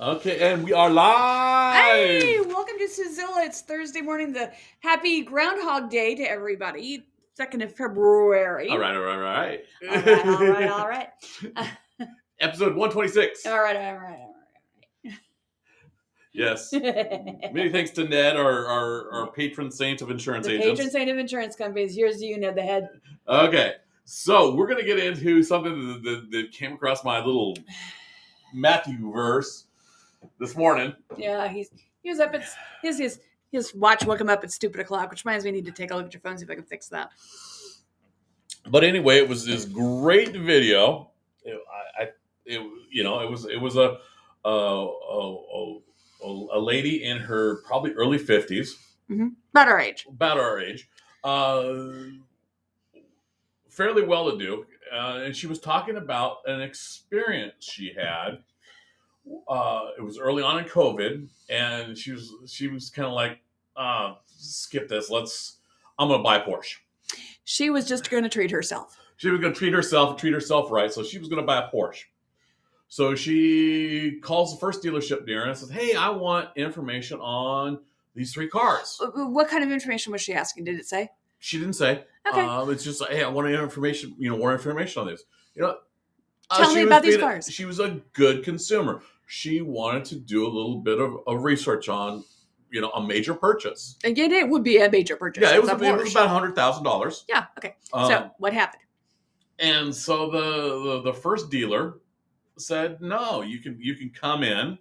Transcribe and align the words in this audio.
Okay, 0.00 0.38
and 0.38 0.64
we 0.64 0.72
are 0.72 0.88
live. 0.88 1.74
Hey, 1.74 2.40
welcome 2.40 2.78
to 2.78 2.86
Suzilla. 2.86 3.44
It's 3.44 3.60
Thursday 3.60 4.00
morning. 4.00 4.32
The 4.32 4.50
happy 4.78 5.20
Groundhog 5.20 5.90
Day 5.90 6.14
to 6.14 6.22
everybody. 6.22 7.04
Second 7.34 7.60
of 7.60 7.74
February. 7.74 8.70
All 8.70 8.78
right, 8.78 8.96
all 8.96 9.02
right, 9.02 9.14
all 9.14 9.20
right. 9.20 9.60
all 9.90 9.98
right, 9.98 10.26
all 10.26 10.48
right, 10.48 10.70
all 10.70 10.88
right, 10.88 11.08
Episode 12.40 12.76
126. 12.76 13.44
all 13.44 13.60
right, 13.60 13.76
all 13.76 13.98
right, 13.98 14.20
all 15.04 15.12
Yes. 16.32 16.72
Many 16.72 17.68
thanks 17.68 17.90
to 17.90 18.04
Ned, 18.08 18.38
our, 18.38 18.66
our, 18.66 19.10
our 19.12 19.32
patron 19.32 19.70
saint 19.70 20.00
of 20.00 20.10
insurance 20.10 20.46
the 20.46 20.54
agents. 20.54 20.80
patron 20.80 20.90
saint 20.90 21.10
of 21.10 21.18
insurance 21.18 21.56
companies. 21.56 21.94
Here's 21.94 22.20
to 22.20 22.24
you, 22.24 22.38
Ned 22.38 22.54
the 22.54 22.62
head. 22.62 22.88
Okay, 23.28 23.74
so 24.06 24.54
we're 24.54 24.66
going 24.66 24.80
to 24.80 24.86
get 24.86 24.98
into 24.98 25.42
something 25.42 25.88
that, 25.88 26.02
that, 26.04 26.30
that 26.30 26.52
came 26.52 26.72
across 26.72 27.04
my 27.04 27.18
little 27.18 27.54
Matthew 28.54 29.12
verse 29.12 29.66
this 30.38 30.56
morning. 30.56 30.94
Yeah, 31.16 31.48
he's 31.48 31.70
he 32.02 32.10
was 32.10 32.20
up 32.20 32.34
at 32.34 32.44
his 32.82 32.98
his 32.98 33.20
his 33.52 33.74
watch 33.74 34.04
woke 34.04 34.20
him 34.20 34.28
up 34.28 34.44
at 34.44 34.50
stupid 34.50 34.80
o'clock, 34.80 35.10
which 35.10 35.24
reminds 35.24 35.44
me 35.44 35.50
I 35.50 35.54
need 35.54 35.66
to 35.66 35.72
take 35.72 35.90
a 35.90 35.96
look 35.96 36.06
at 36.06 36.14
your 36.14 36.20
phone 36.20 36.38
see 36.38 36.44
if 36.44 36.50
I 36.50 36.54
can 36.54 36.64
fix 36.64 36.88
that. 36.88 37.10
But 38.68 38.84
anyway, 38.84 39.18
it 39.18 39.28
was 39.28 39.46
this 39.46 39.64
great 39.64 40.32
video. 40.32 41.10
It, 41.44 41.58
I, 41.98 42.02
I 42.02 42.08
it, 42.44 42.60
you 42.90 43.02
know, 43.02 43.20
it 43.20 43.30
was 43.30 43.46
it 43.46 43.60
was 43.60 43.76
a 43.76 43.98
a, 44.44 44.48
a, 44.48 45.78
a, 46.24 46.58
lady 46.58 47.04
in 47.04 47.18
her 47.18 47.62
probably 47.62 47.92
early 47.92 48.18
fifties, 48.18 48.76
About 49.52 49.68
our 49.68 49.78
age. 49.78 50.06
about 50.08 50.38
our 50.38 50.58
age, 50.60 50.88
uh, 51.24 51.82
fairly 53.68 54.02
well 54.02 54.30
to 54.30 54.38
do, 54.38 54.64
uh, 54.92 55.20
and 55.24 55.36
she 55.36 55.46
was 55.46 55.58
talking 55.58 55.96
about 55.96 56.38
an 56.46 56.60
experience 56.60 57.54
she 57.60 57.92
had. 57.94 58.42
Uh, 59.48 59.88
it 59.98 60.02
was 60.02 60.18
early 60.18 60.42
on 60.42 60.58
in 60.58 60.64
COVID, 60.64 61.28
and 61.48 61.96
she 61.96 62.12
was 62.12 62.32
she 62.46 62.68
was 62.68 62.90
kind 62.90 63.06
of 63.06 63.12
like, 63.14 63.38
uh, 63.76 64.14
"Skip 64.26 64.88
this. 64.88 65.10
Let's. 65.10 65.56
I'm 65.98 66.08
gonna 66.08 66.22
buy 66.22 66.36
a 66.36 66.44
Porsche." 66.44 66.76
She 67.44 67.70
was 67.70 67.86
just 67.88 68.10
going 68.10 68.22
to 68.22 68.28
treat 68.28 68.50
herself. 68.52 68.96
she 69.16 69.28
was 69.28 69.40
going 69.40 69.52
to 69.52 69.58
treat 69.58 69.72
herself 69.72 70.16
treat 70.16 70.32
herself 70.32 70.70
right 70.70 70.92
so 70.92 71.02
she 71.02 71.18
was 71.18 71.28
going 71.28 71.40
to 71.42 71.46
buy 71.46 71.58
a 71.58 71.68
porsche 71.74 72.04
so 72.88 73.14
she 73.16 74.18
calls 74.22 74.52
the 74.54 74.60
first 74.60 74.82
dealership 74.84 75.26
near 75.26 75.44
and 75.44 75.56
says 75.58 75.68
hey 75.70 75.94
i 75.96 76.08
want 76.08 76.48
information 76.56 77.18
on 77.20 77.78
these 78.14 78.32
three 78.32 78.48
cars 78.48 79.00
Uh, 79.02 79.08
What 79.26 79.48
kind 79.48 79.64
of 79.64 79.70
information 79.72 80.12
was 80.12 80.20
she 80.22 80.32
asking? 80.32 80.64
Did 80.64 80.78
it 80.78 80.86
say? 80.86 81.10
she 81.40 81.58
didn't 81.58 81.74
say 81.74 82.04
Okay. 82.28 82.40
um, 82.40 82.70
it's 82.70 82.84
just 82.84 83.00
like 83.00 83.10
hey 83.10 83.24
i 83.24 83.28
want 83.28 83.48
information 83.48 84.14
you 84.18 84.30
know 84.30 84.38
more 84.38 84.52
information 84.52 85.00
on 85.02 85.08
this 85.08 85.24
you 85.56 85.62
know 85.62 85.76
uh, 86.50 86.56
Tell 86.58 86.70
she 86.70 86.76
me 86.76 86.82
about 86.82 87.02
these 87.02 87.16
a- 87.16 87.20
cars. 87.20 87.50
she 87.50 87.64
was 87.64 87.80
a 87.80 88.00
good 88.12 88.44
consumer 88.44 89.02
she 89.32 89.60
wanted 89.60 90.04
to 90.04 90.16
do 90.16 90.44
a 90.44 90.50
little 90.50 90.78
bit 90.78 90.98
of, 90.98 91.14
of 91.24 91.44
research 91.44 91.88
on 91.88 92.24
you 92.68 92.80
know 92.80 92.90
a 92.90 93.00
major 93.06 93.32
purchase 93.32 93.96
Again, 94.02 94.32
it 94.32 94.48
would 94.48 94.64
be 94.64 94.78
a 94.78 94.90
major 94.90 95.14
purchase. 95.14 95.42
yeah 95.42 95.54
it 95.54 95.62
was, 95.62 95.70
it 95.70 95.78
was 95.78 96.10
about 96.10 96.28
hundred 96.28 96.56
thousand 96.56 96.82
dollars 96.82 97.24
Yeah. 97.28 97.46
Okay. 97.56 97.76
Um, 97.92 98.06
so 98.08 98.30
what 98.38 98.52
happened? 98.52 98.82
And 99.60 99.94
so 99.94 100.30
the, 100.30 100.84
the 100.84 101.12
the 101.12 101.14
first 101.14 101.48
dealer 101.50 101.98
said, 102.58 103.00
"No, 103.00 103.42
you 103.42 103.60
can 103.60 103.78
you 103.80 103.94
can 103.94 104.10
come 104.10 104.42
in 104.42 104.78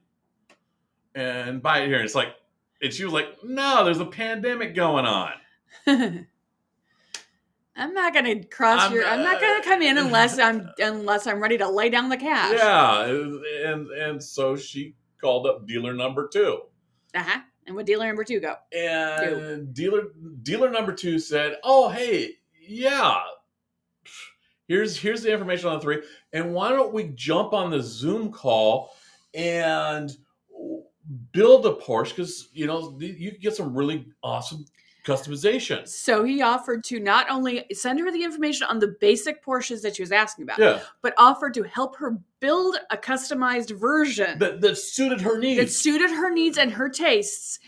and 1.13 1.61
buy 1.61 1.79
it 1.79 1.87
here." 1.87 1.97
And 1.97 2.05
it's 2.05 2.15
like, 2.15 2.29
and 2.81 2.91
she 2.91 3.03
was 3.03 3.13
like, 3.13 3.27
"No, 3.43 3.83
there's 3.85 3.99
a 3.99 4.05
pandemic 4.05 4.73
going 4.73 5.05
on." 5.05 5.33
I'm 7.79 7.93
not 7.93 8.13
gonna 8.13 8.43
cross 8.43 8.81
I'm, 8.81 8.93
your. 8.93 9.05
I'm 9.05 9.23
not 9.23 9.39
gonna 9.39 9.63
come 9.63 9.81
in 9.81 9.97
unless 9.97 10.37
I'm 10.37 10.69
unless 10.79 11.25
I'm 11.25 11.41
ready 11.41 11.57
to 11.57 11.69
lay 11.69 11.89
down 11.89 12.09
the 12.09 12.17
cash. 12.17 12.53
Yeah, 12.55 13.05
and 13.05 13.89
and 13.89 14.23
so 14.23 14.55
she 14.55 14.95
called 15.21 15.47
up 15.47 15.65
dealer 15.65 15.93
number 15.93 16.27
two, 16.27 16.61
Uh 17.15 17.23
huh. 17.23 17.39
And 17.65 17.75
what 17.75 17.85
dealer 17.85 18.07
number 18.07 18.23
two 18.23 18.39
go? 18.39 18.55
and 18.73 19.73
dealer 19.73 20.09
dealer 20.43 20.69
number 20.69 20.93
two 20.93 21.19
said, 21.19 21.55
"Oh, 21.63 21.89
hey, 21.89 22.31
yeah." 22.59 23.21
Here's 24.67 24.97
here's 24.97 25.23
the 25.23 25.31
information 25.31 25.69
on 25.69 25.75
the 25.75 25.81
three, 25.81 26.03
and 26.33 26.53
why 26.53 26.69
don't 26.69 26.93
we 26.93 27.05
jump 27.15 27.53
on 27.53 27.71
the 27.71 27.81
Zoom 27.81 28.31
call 28.31 28.93
and 29.33 30.11
build 31.31 31.65
a 31.65 31.73
Porsche 31.73 32.09
because 32.09 32.49
you 32.53 32.67
know 32.67 32.95
you 32.99 33.31
can 33.31 33.39
get 33.39 33.55
some 33.55 33.75
really 33.75 34.05
awesome 34.21 34.65
customization. 35.09 35.87
So 35.87 36.23
he 36.23 36.41
offered 36.41 36.83
to 36.85 36.99
not 36.99 37.29
only 37.29 37.65
send 37.73 37.99
her 37.99 38.11
the 38.11 38.23
information 38.23 38.67
on 38.69 38.79
the 38.79 38.95
basic 38.99 39.43
Porsches 39.43 39.81
that 39.81 39.95
she 39.95 40.01
was 40.03 40.11
asking 40.11 40.43
about, 40.43 40.59
Yeah, 40.59 40.81
but 41.01 41.13
offered 41.17 41.53
to 41.55 41.63
help 41.63 41.95
her 41.97 42.17
build 42.39 42.77
a 42.91 42.97
customized 42.97 43.77
version 43.79 44.39
that, 44.39 44.61
that 44.61 44.77
suited 44.77 45.21
her 45.21 45.39
needs. 45.39 45.59
that 45.59 45.71
suited 45.71 46.09
her 46.11 46.29
needs 46.29 46.57
and 46.57 46.71
her 46.71 46.89
tastes 46.89 47.59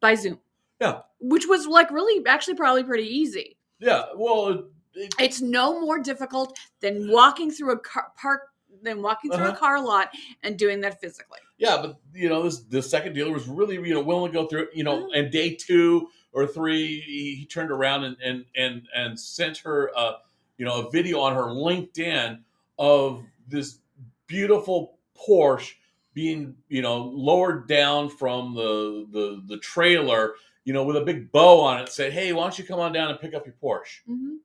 by 0.00 0.14
Zoom. 0.14 0.38
Yeah. 0.80 1.00
Which 1.20 1.46
was 1.46 1.66
like 1.66 1.90
really, 1.90 2.24
actually, 2.26 2.54
probably 2.54 2.84
pretty 2.84 3.08
easy. 3.08 3.56
Yeah, 3.78 4.04
well, 4.16 4.48
it, 4.48 4.64
it- 4.94 5.14
It's 5.18 5.40
no 5.40 5.80
more 5.80 5.98
difficult 5.98 6.58
than 6.80 7.10
walking 7.10 7.50
through 7.50 7.72
a 7.72 7.78
car 7.78 8.12
park 8.20 8.42
than 8.82 9.02
walking 9.02 9.30
through 9.30 9.44
Uh-huh. 9.44 9.52
a 9.56 9.58
car 9.58 9.80
lot 9.84 10.08
and 10.42 10.58
doing 10.58 10.80
that 10.80 11.00
physically. 11.00 11.40
yeah, 11.58 11.76
but 11.82 11.96
you 12.14 12.28
know 12.30 12.42
this 12.44 12.60
the 12.60 12.80
second 12.80 13.12
dealer 13.14 13.32
was 13.32 13.46
really 13.46 13.74
you 13.74 13.92
know 13.94 14.00
willing 14.00 14.32
to 14.32 14.38
go 14.38 14.46
through 14.46 14.62
it. 14.62 14.68
You 14.74 14.84
know, 14.84 15.02
Mhm. 15.02 15.08
and 15.18 15.30
day 15.30 15.54
two 15.54 16.08
or 16.32 16.46
three, 16.46 17.00
he, 17.00 17.44
turned 17.46 17.70
around 17.70 18.04
and 18.04 18.16
and 18.24 18.44
and 18.56 18.82
and 18.94 19.18
sent 19.18 19.58
her 19.58 19.90
a 19.96 20.16
you 20.58 20.64
know 20.64 20.86
a 20.86 20.90
video 20.90 21.20
on 21.20 21.34
her 21.34 21.44
LinkedIn 21.50 22.38
of 22.78 23.24
this 23.48 23.78
beautiful 24.26 24.94
Porsche 25.16 25.74
being 26.14 26.56
you 26.68 26.82
know 26.82 26.98
lowered 27.02 27.66
down 27.68 28.08
from 28.08 28.54
the 28.54 29.06
the 29.12 29.42
the 29.46 29.58
trailer. 29.58 30.34
You 30.64 30.74
know, 30.74 30.84
with 30.84 30.96
a 30.96 31.00
big 31.00 31.32
bow 31.32 31.60
on 31.60 31.80
it, 31.80 31.88
said, 31.88 32.12
"Hey, 32.12 32.32
why 32.32 32.42
don't 32.42 32.58
you 32.58 32.64
come 32.64 32.78
on 32.80 32.92
down 32.92 33.10
and 33.10 33.18
pick 33.18 33.34
up 33.34 33.46
your 33.46 33.54
Porsche?" 33.62 34.00
hmm 34.06 34.36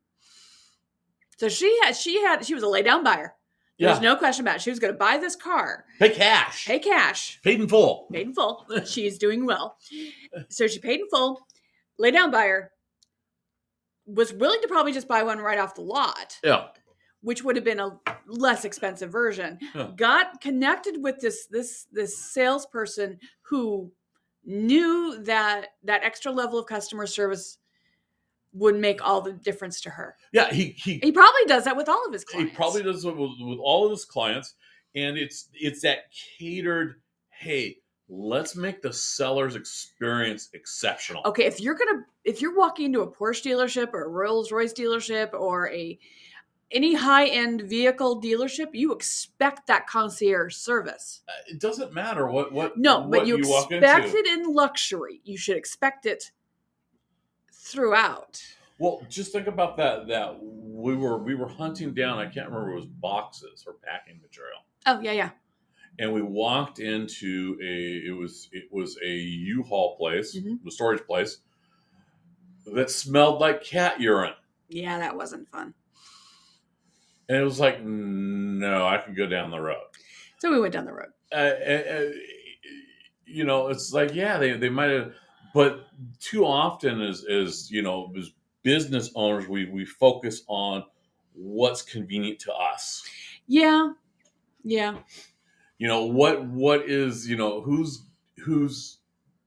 So 1.38 1.50
she 1.50 1.78
had, 1.84 1.92
she 1.96 2.22
had, 2.22 2.46
she 2.46 2.54
was 2.54 2.64
a 2.64 2.68
lay 2.70 2.82
down 2.82 3.04
buyer. 3.04 3.36
There's 3.78 3.98
Yeah, 3.98 4.04
no 4.04 4.16
question 4.16 4.46
about 4.46 4.56
it. 4.56 4.62
She 4.62 4.70
was 4.70 4.80
going 4.80 4.94
to 4.94 4.98
buy 4.98 5.18
this 5.18 5.36
car, 5.36 5.84
pay 6.00 6.10
cash, 6.10 6.66
pay 6.66 6.80
cash, 6.80 7.42
paid 7.44 7.60
in 7.60 7.68
full. 7.68 8.08
paid 8.12 8.28
in 8.28 8.34
full. 8.34 8.66
She's 8.86 9.18
doing 9.18 9.46
well. 9.46 9.78
So 10.48 10.68
she 10.68 10.80
paid 10.80 11.02
in 11.02 11.10
full, 11.10 11.46
lay 11.98 12.12
down 12.12 12.32
buyer, 12.32 12.72
was 14.06 14.34
willing 14.34 14.62
to 14.62 14.68
probably 14.68 14.92
just 14.94 15.08
buy 15.08 15.24
one 15.24 15.40
right 15.40 15.60
off 15.60 15.76
the 15.76 15.82
lot, 15.82 16.38
Yeah, 16.44 16.68
which 17.22 17.44
would 17.44 17.56
have 17.56 17.66
been 17.66 17.80
a 17.80 18.00
less 18.28 18.66
expensive 18.66 19.12
version. 19.12 19.58
Yeah. 19.74 19.92
Got 19.96 20.42
connected 20.42 21.02
with 21.02 21.20
this 21.20 21.48
this 21.50 21.86
this 21.92 22.18
salesperson 22.34 23.20
who 23.50 23.92
knew 24.46 25.18
that 25.24 25.68
that 25.84 26.04
extra 26.04 26.32
level 26.32 26.60
of 26.60 26.68
customer 26.68 27.08
service 27.08 27.58
would 28.54 28.76
make 28.76 29.06
all 29.06 29.20
the 29.22 29.34
difference 29.34 29.82
to 29.82 29.90
her. 29.90 30.16
yeah. 30.32 30.50
He 30.54 30.76
he 30.78 31.00
He 31.04 31.12
probably 31.12 31.46
does 31.48 31.66
that 31.66 31.76
with 31.76 31.90
all 31.90 32.06
of 32.06 32.14
his 32.14 32.24
clients. 32.24 32.52
he 32.52 32.56
probably 32.56 32.84
does 32.84 33.04
it 33.04 33.16
with, 33.16 33.32
with 33.40 33.60
all 33.60 33.86
of 33.86 33.92
his 33.92 34.06
clients 34.06 34.54
and 34.96 35.18
it's 35.18 35.50
it's 35.54 35.82
that 35.82 36.04
catered 36.40 37.02
hey 37.32 37.78
let's 38.08 38.56
make 38.56 38.82
the 38.82 38.94
seller's 38.94 39.56
experience 39.56 40.50
exceptional. 40.54 41.22
Okay 41.26 41.46
if 41.46 41.60
you're 41.60 41.76
gonna 41.76 42.06
if 42.24 42.42
you're 42.42 42.56
walking 42.56 42.86
into 42.88 43.02
a 43.02 43.12
porsche 43.12 43.44
dealership 43.44 43.94
or 43.94 44.06
a 44.06 44.08
rolls 44.08 44.52
royce 44.52 44.74
dealership 44.74 45.34
or 45.34 45.70
a 45.70 45.98
any 46.72 46.96
high-end 46.96 47.62
vehicle 47.62 48.22
dealership 48.22 48.70
you 48.74 48.92
expect 48.92 49.68
that 49.68 49.88
concierge 49.88 50.56
service. 50.56 51.22
Uh, 51.28 51.32
it 51.48 51.60
doesn't 51.60 51.94
matter 51.94 52.28
what 52.28 52.52
what 52.52 52.78
no 52.78 53.00
what 53.00 53.20
but 53.20 53.28
you, 53.28 53.42
walk 53.44 53.72
expect 53.72 54.06
into 54.06 54.18
it 54.18 54.28
in 54.28 54.54
luxury. 54.54 55.22
You 55.24 55.38
should 55.38 55.58
expect 55.58 56.06
it 56.06 56.32
throughout. 57.52 58.42
Well 58.78 59.02
just 59.10 59.32
think 59.32 59.48
about 59.48 59.78
that 59.78 60.08
that 60.08 60.38
we 60.42 60.96
were 60.96 61.18
we 61.18 61.34
were 61.34 61.48
hunting 61.48 61.94
down 61.94 62.20
i 62.20 62.26
can't 62.26 62.50
remember 62.50 62.72
if 62.72 62.74
it 62.74 62.76
was 62.82 62.86
boxes 62.86 63.64
or 63.66 63.74
packing 63.74 64.20
material. 64.22 64.60
Oh 64.86 65.00
yeah 65.00 65.14
yeah 65.14 65.30
and 66.00 66.12
we 66.14 66.22
walked 66.22 66.80
into 66.80 67.58
a 67.62 68.08
it 68.08 68.12
was 68.16 68.50
it 68.52 68.72
was 68.72 68.98
a 69.04 69.10
u-haul 69.16 69.98
place 69.98 70.36
Mhm. 70.36 70.64
the 70.64 70.72
storage 70.72 71.06
place 71.06 71.40
that 72.66 72.90
smelled 72.90 73.40
like 73.40 73.64
cat 73.64 74.00
urine. 74.00 74.34
Yeah 74.68 75.00
that 75.00 75.16
wasn't 75.16 75.48
fun. 75.50 75.74
And 77.28 77.38
it 77.38 77.44
was 77.44 77.60
like 77.60 77.82
no 77.82 78.86
i 78.86 78.98
can 78.98 79.14
go 79.16 79.26
down 79.26 79.52
the 79.52 79.60
road. 79.60 79.84
So 80.40 80.52
we 80.52 80.60
went 80.60 80.74
down 80.74 80.86
the 80.86 80.94
road. 80.94 81.10
Uh, 81.32 81.36
uh, 81.36 81.84
uh, 81.98 82.12
you 83.26 83.44
know, 83.44 83.68
it's 83.70 83.92
like 83.94 84.14
yeah, 84.14 84.38
they 84.38 84.54
they 84.54 84.70
might 84.70 84.92
have, 84.92 85.14
but 85.54 85.88
too 86.20 86.46
often 86.46 87.02
as 87.02 87.26
as 87.26 87.72
you 87.72 87.82
know, 87.82 88.14
as 88.18 88.32
business 88.64 89.12
owners, 89.16 89.48
we 89.48 89.66
we 89.66 89.86
focus 89.86 90.44
on 90.48 90.84
what's 91.34 91.82
convenient 91.82 92.40
to 92.40 92.54
us. 92.54 93.04
yeah. 93.48 93.94
Yeah 94.64 95.00
You 95.78 95.88
know 95.88 96.06
what 96.06 96.46
what 96.46 96.90
is 96.90 97.28
you 97.28 97.38
know 97.38 97.62
who's 97.62 98.04
who's 98.44 99.00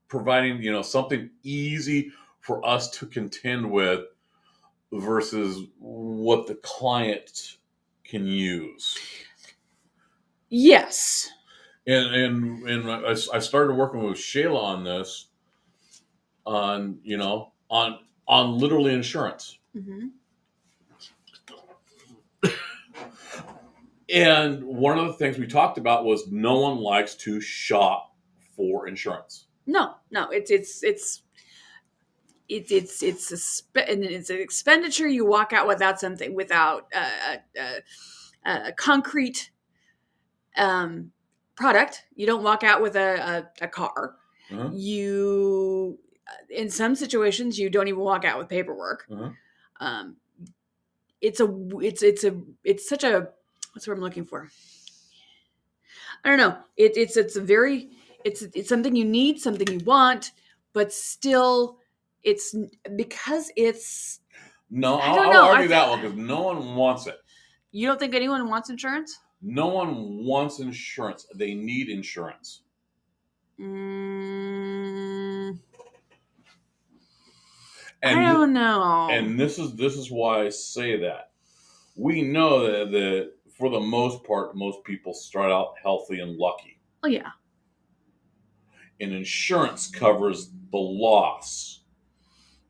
providing 0.09 0.63
you 0.63 0.73
know 0.73 0.83
something 0.83 1.31
easy 1.43 2.11
for 2.41 2.65
us 2.67 2.91
to 2.91 3.07
contend 3.07 3.71
with 3.71 4.01
versus 4.93 5.65
what 5.79 6.47
the 6.47 6.55
client 6.57 7.57
can 8.05 8.27
use. 8.27 8.97
yes. 10.49 11.31
And 11.87 12.15
and 12.15 12.69
and 12.69 12.91
I, 12.91 13.11
I 13.35 13.39
started 13.41 13.75
working 13.75 14.03
with 14.03 14.19
Shayla 14.19 14.63
on 14.63 14.85
this, 14.85 15.29
on 16.47 16.99
you 17.03 17.17
know 17.17 17.53
on 17.71 18.01
on 18.27 18.59
literally 18.59 18.93
insurance, 18.95 19.59
hmm 19.75 20.09
and 24.09 24.65
one 24.65 24.99
of 24.99 25.07
the 25.07 25.13
things 25.15 25.39
we 25.39 25.47
talked 25.47 25.79
about 25.79 26.05
was 26.05 26.29
no 26.31 26.61
one 26.61 26.79
likes 26.79 27.15
to 27.17 27.41
shop 27.41 28.15
for 28.57 28.89
insurance. 28.89 29.47
No, 29.67 29.95
no, 30.11 30.31
it's 30.31 30.51
it's 30.51 30.83
it's 30.83 31.23
it's 32.49 32.73
it's 32.73 33.03
it's 33.03 33.33
a 33.33 33.37
spe- 33.37 33.89
and 33.89 34.03
it's 34.03 34.31
an 34.31 34.41
expenditure. 34.41 35.07
You 35.07 35.27
walk 35.27 35.53
out 35.53 35.67
without 35.67 36.01
something, 36.01 36.35
without 36.35 36.87
a, 36.95 37.41
a, 37.59 37.83
a, 38.47 38.69
a 38.69 38.73
concrete 38.73 39.51
um, 40.57 41.13
product. 41.55 42.05
You 42.15 42.27
don't 42.27 42.43
walk 42.43 42.65
out 42.65 42.81
with 42.81 42.97
a, 42.97 43.47
a, 43.61 43.65
a 43.65 43.69
car. 43.69 44.17
Uh-huh. 44.51 44.71
You, 44.73 45.99
in 46.49 46.71
some 46.71 46.95
situations, 46.95 47.59
you 47.59 47.69
don't 47.69 47.89
even 47.89 48.01
walk 48.01 48.25
out 48.25 48.39
with 48.39 48.49
paperwork. 48.49 49.07
Uh-huh. 49.13 49.31
Um, 49.81 50.17
it's 51.21 51.41
a 51.41 51.49
it's 51.81 52.03
it's 52.03 52.25
a 52.25 52.41
it's 52.65 52.89
such 52.89 53.05
a 53.05 53.29
what's 53.79 53.87
what 53.87 53.95
I'm 53.95 54.01
looking 54.03 54.25
for. 54.25 54.49
I 56.25 56.29
don't 56.29 56.39
know. 56.39 56.59
It, 56.77 56.97
it's 56.97 57.17
it's 57.17 57.37
a 57.37 57.41
very 57.41 57.91
it's 58.25 58.43
it's 58.43 58.69
something 58.69 58.97
you 58.97 59.05
need, 59.05 59.41
something 59.41 59.69
you 59.71 59.85
want, 59.85 60.33
but 60.73 60.93
still, 60.93 61.79
it's 62.25 62.57
because 62.97 63.53
it's 63.57 64.21
No, 64.71 64.99
I 64.99 65.11
I'll, 65.11 65.15
don't 65.15 65.27
I'll 65.27 65.33
know. 65.33 65.49
I 65.53 65.63
argue 65.63 65.69
that 65.69 65.89
one 65.89 66.01
because 66.01 66.17
no 66.17 66.43
one 66.43 66.75
wants 66.75 67.07
it. 67.07 67.17
you 67.71 67.87
don't 67.87 68.01
think 68.01 68.15
anyone 68.15 68.49
wants 68.49 68.69
insurance. 68.71 69.17
No 69.41 69.69
one 69.69 70.25
wants 70.25 70.59
insurance. 70.59 71.27
They 71.35 71.55
need 71.55 71.89
insurance. 71.89 72.63
Mm, 73.61 75.59
And 78.03 78.21
I 78.21 78.23
don't 78.33 78.53
know. 78.53 79.09
and 79.11 79.39
this 79.39 79.59
is 79.59 79.75
this 79.77 79.95
is 79.97 80.11
why 80.11 80.43
I 80.45 80.49
say 80.51 81.01
that. 81.01 81.31
We 81.97 82.23
know 82.23 82.61
that, 82.71 82.93
that 82.93 83.33
for 83.59 83.71
the 83.71 83.81
most 83.81 84.25
part, 84.25 84.57
most 84.57 84.85
people 84.85 85.13
start 85.15 85.51
out 85.51 85.75
healthy 85.83 86.21
and 86.21 86.37
lucky. 86.37 86.79
oh 87.03 87.09
yeah, 87.09 87.31
And 89.01 89.13
insurance 89.13 89.89
covers 89.89 90.51
the 90.71 90.79
loss 90.79 91.83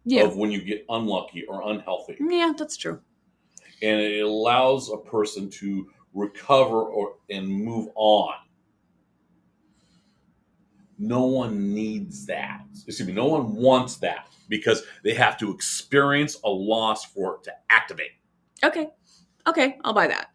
yeah, 0.05 0.23
of 0.25 0.37
when 0.37 0.51
you 0.51 0.63
get 0.63 0.85
unlucky 0.89 1.45
or 1.45 1.71
unhealthy. 1.71 2.17
yeah. 2.21 2.53
That's 2.57 2.77
true. 2.77 3.01
And 3.83 4.01
it 4.01 4.21
allows 4.25 4.91
a 4.91 4.97
person 4.97 5.51
to 5.51 5.89
recover 6.15 6.81
or 6.83 7.17
and 7.31 7.47
move 7.49 7.91
on. 7.95 8.35
No 10.99 11.27
one 11.27 11.73
needs 11.75 12.27
that. 12.27 12.63
Excuse 12.73 13.07
me, 13.07 13.13
no 13.13 13.27
one 13.27 13.55
wants 13.55 13.97
that 13.99 14.27
because 14.49 14.83
they 15.05 15.15
have 15.15 15.37
to 15.39 15.53
experience 15.55 16.39
a 16.45 16.49
loss 16.51 17.05
for 17.05 17.37
it 17.37 17.45
to 17.45 17.53
activate. 17.71 18.11
Okay, 18.65 18.89
okay, 19.47 19.79
I'll 19.85 19.93
buy 19.93 20.09
that. 20.09 20.31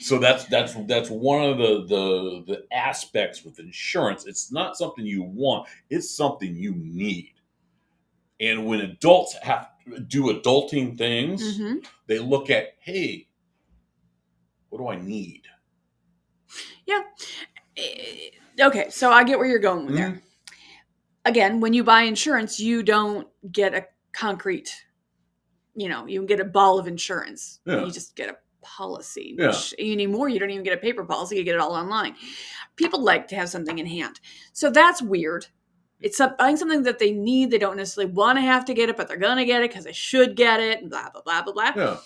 So 0.00 0.18
that's 0.18 0.44
that's 0.46 0.74
that's 0.86 1.10
one 1.10 1.44
of 1.44 1.58
the 1.58 1.84
the 1.86 2.44
the 2.46 2.64
aspects 2.72 3.44
with 3.44 3.58
insurance. 3.58 4.26
It's 4.26 4.52
not 4.52 4.76
something 4.76 5.04
you 5.04 5.22
want; 5.22 5.68
it's 5.88 6.10
something 6.10 6.54
you 6.54 6.74
need. 6.74 7.34
And 8.40 8.66
when 8.66 8.80
adults 8.80 9.36
have 9.42 9.68
do 10.06 10.32
adulting 10.32 10.96
things, 10.96 11.58
hmm 11.58 11.76
they 12.06 12.18
look 12.18 12.50
at, 12.50 12.74
hey, 12.80 13.28
what 14.68 14.78
do 14.78 14.88
I 14.88 14.96
need? 14.96 15.42
Yeah. 16.86 17.02
Okay, 18.60 18.90
so 18.90 19.12
I 19.12 19.24
get 19.24 19.38
where 19.38 19.46
you're 19.46 19.58
going 19.60 19.86
with 19.86 19.96
there. 19.96 20.20
Again, 21.24 21.60
when 21.60 21.72
you 21.72 21.84
buy 21.84 22.02
insurance, 22.02 22.58
you 22.58 22.82
don't 22.82 23.28
get 23.52 23.74
a 23.74 23.86
concrete, 24.12 24.72
you 25.74 25.88
know, 25.88 26.06
you 26.06 26.24
get 26.24 26.40
a 26.40 26.44
ball 26.44 26.78
of 26.78 26.88
insurance. 26.88 27.60
Yeah. 27.64 27.84
You 27.84 27.92
just 27.92 28.16
get 28.16 28.28
a 28.30 28.36
policy. 28.62 29.36
Yeah. 29.38 29.48
Which 29.48 29.74
anymore, 29.78 30.28
you 30.28 30.38
don't 30.38 30.50
even 30.50 30.64
get 30.64 30.74
a 30.74 30.80
paper 30.80 31.04
policy, 31.04 31.36
you 31.36 31.44
get 31.44 31.54
it 31.54 31.60
all 31.60 31.72
online. 31.74 32.14
People 32.76 33.02
like 33.02 33.28
to 33.28 33.36
have 33.36 33.48
something 33.48 33.78
in 33.78 33.86
hand. 33.86 34.20
So 34.52 34.70
that's 34.70 35.02
weird. 35.02 35.46
It's 36.00 36.20
buying 36.38 36.56
something 36.56 36.82
that 36.84 36.98
they 36.98 37.12
need. 37.12 37.50
They 37.50 37.58
don't 37.58 37.76
necessarily 37.76 38.12
want 38.12 38.38
to 38.38 38.42
have 38.42 38.64
to 38.66 38.74
get 38.74 38.88
it, 38.88 38.96
but 38.96 39.06
they're 39.06 39.18
going 39.18 39.36
to 39.36 39.44
get 39.44 39.62
it 39.62 39.70
because 39.70 39.84
they 39.84 39.92
should 39.92 40.34
get 40.34 40.58
it, 40.60 40.80
and 40.80 40.90
blah, 40.90 41.10
blah, 41.10 41.20
blah, 41.22 41.42
blah, 41.42 41.52
blah 41.52 41.72
Yeah, 41.76 41.98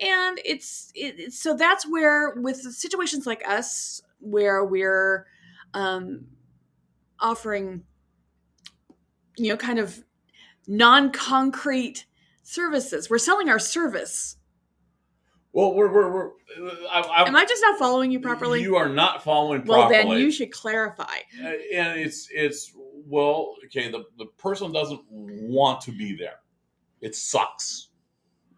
and 0.00 0.40
it's 0.44 0.90
it, 0.94 1.14
it's- 1.18 1.38
so 1.38 1.54
that's 1.54 1.86
where 1.86 2.34
with 2.36 2.56
situations 2.60 3.26
like 3.26 3.42
us 3.46 4.00
where 4.20 4.64
we're 4.64 5.26
um 5.74 6.26
offering 7.20 7.82
you 9.36 9.48
know 9.50 9.56
kind 9.56 9.78
of 9.78 10.02
non-concrete 10.66 12.06
services 12.42 13.08
we're 13.10 13.18
selling 13.18 13.48
our 13.48 13.58
service 13.58 14.36
well, 15.52 15.74
we're 15.74 15.92
we're, 15.92 16.10
we're 16.12 16.30
I, 16.90 17.00
I, 17.00 17.28
am 17.28 17.34
i 17.34 17.44
just 17.44 17.62
not 17.62 17.78
following 17.78 18.10
you 18.10 18.20
properly 18.20 18.62
You 18.62 18.76
are 18.76 18.88
not 18.88 19.22
following 19.24 19.64
well 19.64 19.88
properly. 19.88 20.14
then 20.14 20.20
you 20.20 20.30
should 20.30 20.52
clarify 20.52 21.16
Uh, 21.42 21.48
and 21.74 21.98
it's 22.00 22.28
it's 22.32 22.72
well, 23.06 23.56
okay. 23.66 23.90
The 23.90 24.04
the 24.18 24.26
person 24.38 24.72
doesn't 24.72 25.00
want 25.10 25.80
to 25.82 25.92
be 25.92 26.14
there. 26.16 26.40
It 27.00 27.14
sucks. 27.16 27.88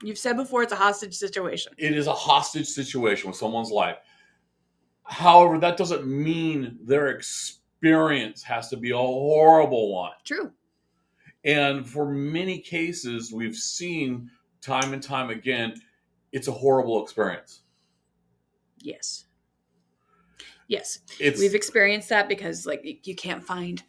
you've 0.02 0.18
said 0.18 0.36
before 0.36 0.62
it's 0.62 0.72
a 0.72 0.76
hostage 0.76 1.14
situation 1.14 1.72
it 1.78 1.96
is 1.96 2.06
a 2.08 2.12
hostage 2.12 2.66
situation 2.68 3.28
with 3.28 3.36
someone's 3.36 3.70
life. 3.70 3.96
However, 5.04 5.58
that 5.58 5.76
doesn't 5.76 6.06
mean 6.06 6.78
their 6.84 7.08
experience 7.08 8.42
has 8.42 8.68
to 8.68 8.76
be 8.76 8.90
a 8.90 8.96
horrible 8.96 9.92
one. 9.92 10.12
true 10.24 10.52
And 11.44 11.88
for 11.88 12.08
many 12.10 12.58
cases, 12.58 13.32
we've 13.32 13.56
seen 13.56 14.30
time 14.60 14.92
and 14.92 15.02
time 15.02 15.30
again, 15.30 15.74
it's 16.32 16.48
a 16.48 16.52
horrible 16.52 17.02
experience. 17.02 17.60
yes 18.78 19.24
yes 20.68 21.00
It's 21.20 21.38
we've 21.38 21.54
experienced 21.54 22.08
that 22.08 22.28
because 22.28 22.66
like 22.66 22.82
you- 23.04 23.14
can't 23.14 23.44
find 23.44 23.82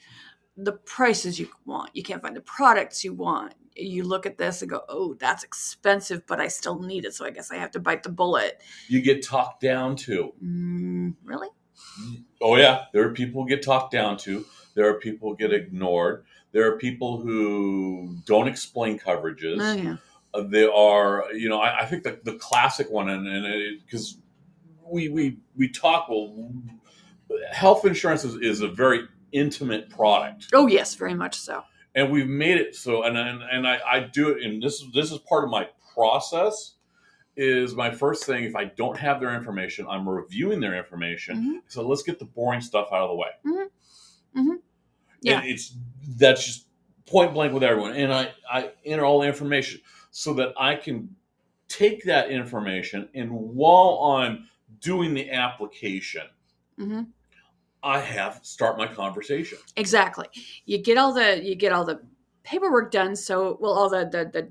the 0.58 0.74
prices 0.74 1.40
you 1.40 1.50
want 1.66 1.90
you 1.94 2.04
can't 2.04 2.22
find 2.22 2.36
the 2.36 2.42
products 2.42 3.04
you 3.04 3.14
want 3.14 3.54
you 3.76 4.04
look 4.04 4.26
at 4.28 4.38
this 4.38 4.62
and 4.62 4.70
go 4.70 4.82
oh 4.90 5.16
that's 5.16 5.44
expensive 5.44 6.22
but 6.28 6.40
i 6.40 6.48
still 6.48 6.80
need 6.80 7.06
it 7.06 7.14
so 7.16 7.26
i 7.26 7.32
guess 7.32 7.52
i 7.52 7.56
have 7.56 7.72
to 7.72 7.80
bite 7.80 8.04
the 8.04 8.10
bullet 8.10 8.62
you 8.88 9.02
get 9.02 9.24
talked 9.26 9.62
down 9.62 9.96
to. 9.96 10.34
mm, 10.44 11.14
really 11.24 11.48
Oh 12.42 12.56
yeah, 12.56 12.86
there 12.94 13.08
are 13.08 13.14
people 13.14 13.44
who 13.44 13.50
get 13.50 13.62
talked 13.64 13.92
down 13.92 14.18
to. 14.18 14.46
There 14.74 14.88
are 14.90 14.96
people 15.00 15.30
who 15.30 15.38
get 15.38 15.54
ignored. 15.54 16.24
There 16.52 16.66
are 16.68 16.78
people 16.78 17.20
who 17.22 18.18
don't 18.26 18.48
explain 18.48 18.98
coverages. 19.00 19.58
oh, 19.62 19.74
yeah 19.74 19.96
there 20.50 20.74
are 20.74 21.26
you 21.34 21.50
know 21.50 21.60
I, 21.62 21.82
I 21.82 21.86
think 21.86 22.04
the, 22.04 22.20
the 22.24 22.34
classic 22.36 22.90
one 22.90 23.10
and 23.10 23.80
because 23.86 24.18
we 24.90 25.10
we 25.10 25.38
we 25.56 25.70
talk 25.70 26.10
well 26.10 26.52
health 27.52 27.86
insurance 27.86 28.24
is, 28.24 28.36
is 28.36 28.62
a 28.62 28.68
very 28.68 29.02
intimate 29.32 29.90
product 29.90 30.48
oh 30.54 30.68
yes 30.68 30.96
very 30.96 31.14
much 31.14 31.36
so 31.36 31.64
and 31.96 32.12
we've 32.12 32.28
made 32.28 32.58
it 32.58 32.76
so 32.76 33.04
and 33.04 33.18
and, 33.18 33.42
and 33.44 33.68
I, 33.68 33.80
I 33.88 34.00
do 34.02 34.30
it 34.30 34.44
and 34.44 34.62
this 34.62 34.82
is 34.82 34.92
this 34.94 35.12
is 35.12 35.20
part 35.20 35.44
of 35.44 35.50
my 35.50 35.68
process 35.94 36.74
is 37.36 37.74
my 37.76 37.90
first 37.92 38.26
thing 38.26 38.44
if 38.44 38.56
I 38.56 38.66
don't 38.66 38.98
have 38.98 39.20
their 39.20 39.34
information 39.36 39.86
I'm 39.90 40.08
reviewing 40.08 40.60
their 40.60 40.76
information 40.78 41.62
Mhm. 41.66 41.72
so 41.72 41.88
let's 41.88 42.04
get 42.04 42.20
the 42.20 42.26
boring 42.26 42.62
stuff 42.62 42.88
out 42.92 43.02
of 43.02 43.10
the 43.10 43.16
way 43.16 43.30
Mhm. 43.46 43.68
Mhm. 44.36 44.56
Yeah. 45.22 45.40
and 45.40 45.48
it's 45.50 45.76
that's 46.18 46.46
just 46.46 46.68
point 47.08 47.34
blank 47.34 47.54
with 47.54 47.64
everyone 47.64 47.94
and 47.94 48.14
I 48.14 48.32
I 48.52 48.72
enter 48.86 49.04
all 49.06 49.22
the 49.22 49.28
information 49.28 49.82
so 50.14 50.34
that 50.36 50.54
I 50.58 50.76
can 50.76 51.14
take 51.68 52.06
that 52.06 52.30
information 52.30 53.10
and 53.14 53.30
while 53.30 54.18
I'm 54.18 54.48
doing 54.80 55.14
the 55.14 55.30
application 55.32 56.28
hmm 56.78 57.02
I 57.84 58.00
have 58.00 58.40
start 58.44 58.78
my 58.78 58.88
conversation. 58.88 59.58
Exactly. 59.76 60.28
You 60.66 60.78
get 60.78 60.98
all 60.98 61.14
the 61.14 61.44
you 61.44 61.56
get 61.56 61.74
all 61.74 61.84
the 61.84 62.02
paperwork 62.44 62.92
done 62.92 63.16
so 63.16 63.58
well 63.60 63.74
all 63.74 63.90
the 63.90 64.06
the, 64.06 64.30
the 64.32 64.50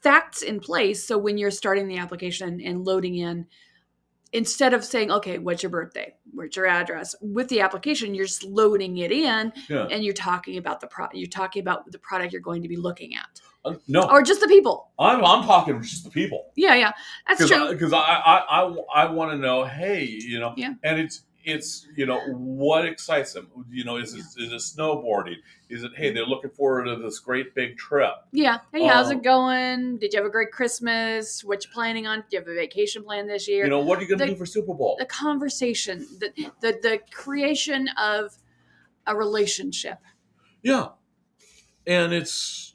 facts 0.00 0.42
in 0.42 0.58
place 0.58 1.06
so 1.06 1.16
when 1.16 1.38
you're 1.38 1.50
starting 1.50 1.86
the 1.86 1.98
application 1.98 2.60
and 2.60 2.84
loading 2.84 3.16
in 3.16 3.46
instead 4.32 4.74
of 4.74 4.84
saying 4.84 5.10
okay 5.10 5.38
what's 5.38 5.62
your 5.62 5.70
birthday? 5.70 6.14
Where's 6.32 6.56
your 6.56 6.66
address? 6.66 7.14
With 7.20 7.48
the 7.48 7.60
application 7.60 8.14
you're 8.14 8.26
just 8.26 8.44
loading 8.44 8.98
it 8.98 9.12
in 9.12 9.52
yeah. 9.68 9.86
and 9.90 10.04
you're 10.04 10.14
talking 10.14 10.58
about 10.58 10.80
the 10.80 10.86
product. 10.86 11.16
you're 11.16 11.28
talking 11.28 11.60
about 11.60 11.90
the 11.90 11.98
product 11.98 12.32
you're 12.32 12.42
going 12.42 12.62
to 12.62 12.68
be 12.68 12.76
looking 12.76 13.14
at. 13.14 13.40
Uh, 13.64 13.74
no. 13.86 14.08
Or 14.10 14.22
just 14.22 14.40
the 14.40 14.48
people. 14.48 14.90
I'm 14.98 15.24
I'm 15.24 15.44
talking 15.44 15.80
just 15.82 16.04
the 16.04 16.10
people. 16.10 16.50
Yeah 16.56 16.74
yeah. 16.74 16.92
That's 17.28 17.48
true. 17.48 17.70
Because 17.70 17.92
I 17.92 17.98
I 17.98 18.62
I, 18.62 18.76
I 18.94 19.10
want 19.10 19.32
to 19.32 19.38
know 19.38 19.64
hey 19.64 20.04
you 20.04 20.40
know 20.40 20.54
Yeah. 20.56 20.74
and 20.82 20.98
it's 20.98 21.22
it's 21.44 21.86
you 21.96 22.06
know 22.06 22.20
what 22.28 22.84
excites 22.84 23.32
them. 23.32 23.48
You 23.70 23.84
know, 23.84 23.96
is 23.96 24.14
it, 24.14 24.24
is 24.40 24.52
it 24.52 24.78
snowboarding? 24.78 25.36
Is 25.68 25.82
it 25.84 25.92
hey 25.96 26.12
they're 26.12 26.26
looking 26.26 26.50
forward 26.50 26.84
to 26.84 26.96
this 26.96 27.18
great 27.18 27.54
big 27.54 27.76
trip? 27.76 28.12
Yeah. 28.32 28.58
Hey, 28.72 28.86
how's 28.86 29.10
Um, 29.10 29.18
it 29.18 29.22
going? 29.24 29.98
Did 29.98 30.12
you 30.12 30.18
have 30.18 30.26
a 30.26 30.30
great 30.30 30.50
Christmas? 30.52 31.42
What 31.44 31.64
you 31.64 31.70
planning 31.72 32.06
on? 32.06 32.20
Do 32.20 32.24
you 32.32 32.38
have 32.40 32.48
a 32.48 32.54
vacation 32.54 33.02
plan 33.04 33.26
this 33.26 33.48
year? 33.48 33.64
You 33.64 33.70
know, 33.70 33.80
what 33.80 33.98
are 33.98 34.02
you 34.02 34.08
going 34.08 34.20
to 34.20 34.26
do 34.26 34.36
for 34.36 34.46
Super 34.46 34.74
Bowl? 34.74 34.96
the 34.98 35.06
conversation, 35.06 36.06
the, 36.18 36.32
the 36.60 36.78
the 36.82 37.00
creation 37.10 37.88
of 38.00 38.36
a 39.06 39.16
relationship. 39.16 39.98
Yeah, 40.62 40.88
and 41.86 42.12
it's, 42.12 42.74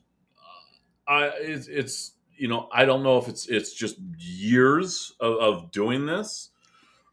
uh, 1.07 1.11
I 1.11 1.31
it's, 1.39 1.67
it's 1.67 2.13
you 2.37 2.47
know 2.47 2.67
I 2.71 2.85
don't 2.85 3.03
know 3.03 3.17
if 3.17 3.27
it's 3.27 3.47
it's 3.47 3.73
just 3.73 3.97
years 4.17 5.13
of, 5.19 5.35
of 5.35 5.71
doing 5.71 6.05
this 6.05 6.49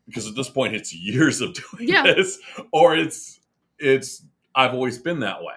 because 0.07 0.27
at 0.29 0.35
this 0.35 0.49
point 0.49 0.75
it's 0.75 0.95
years 0.95 1.41
of 1.41 1.55
doing 1.73 1.89
Yeah. 1.89 2.03
this, 2.03 2.39
or 2.73 2.97
it's 2.97 3.41
it's 3.79 4.25
I've 4.55 4.75
always 4.75 4.99
been 4.99 5.21
that 5.21 5.43
way. 5.43 5.55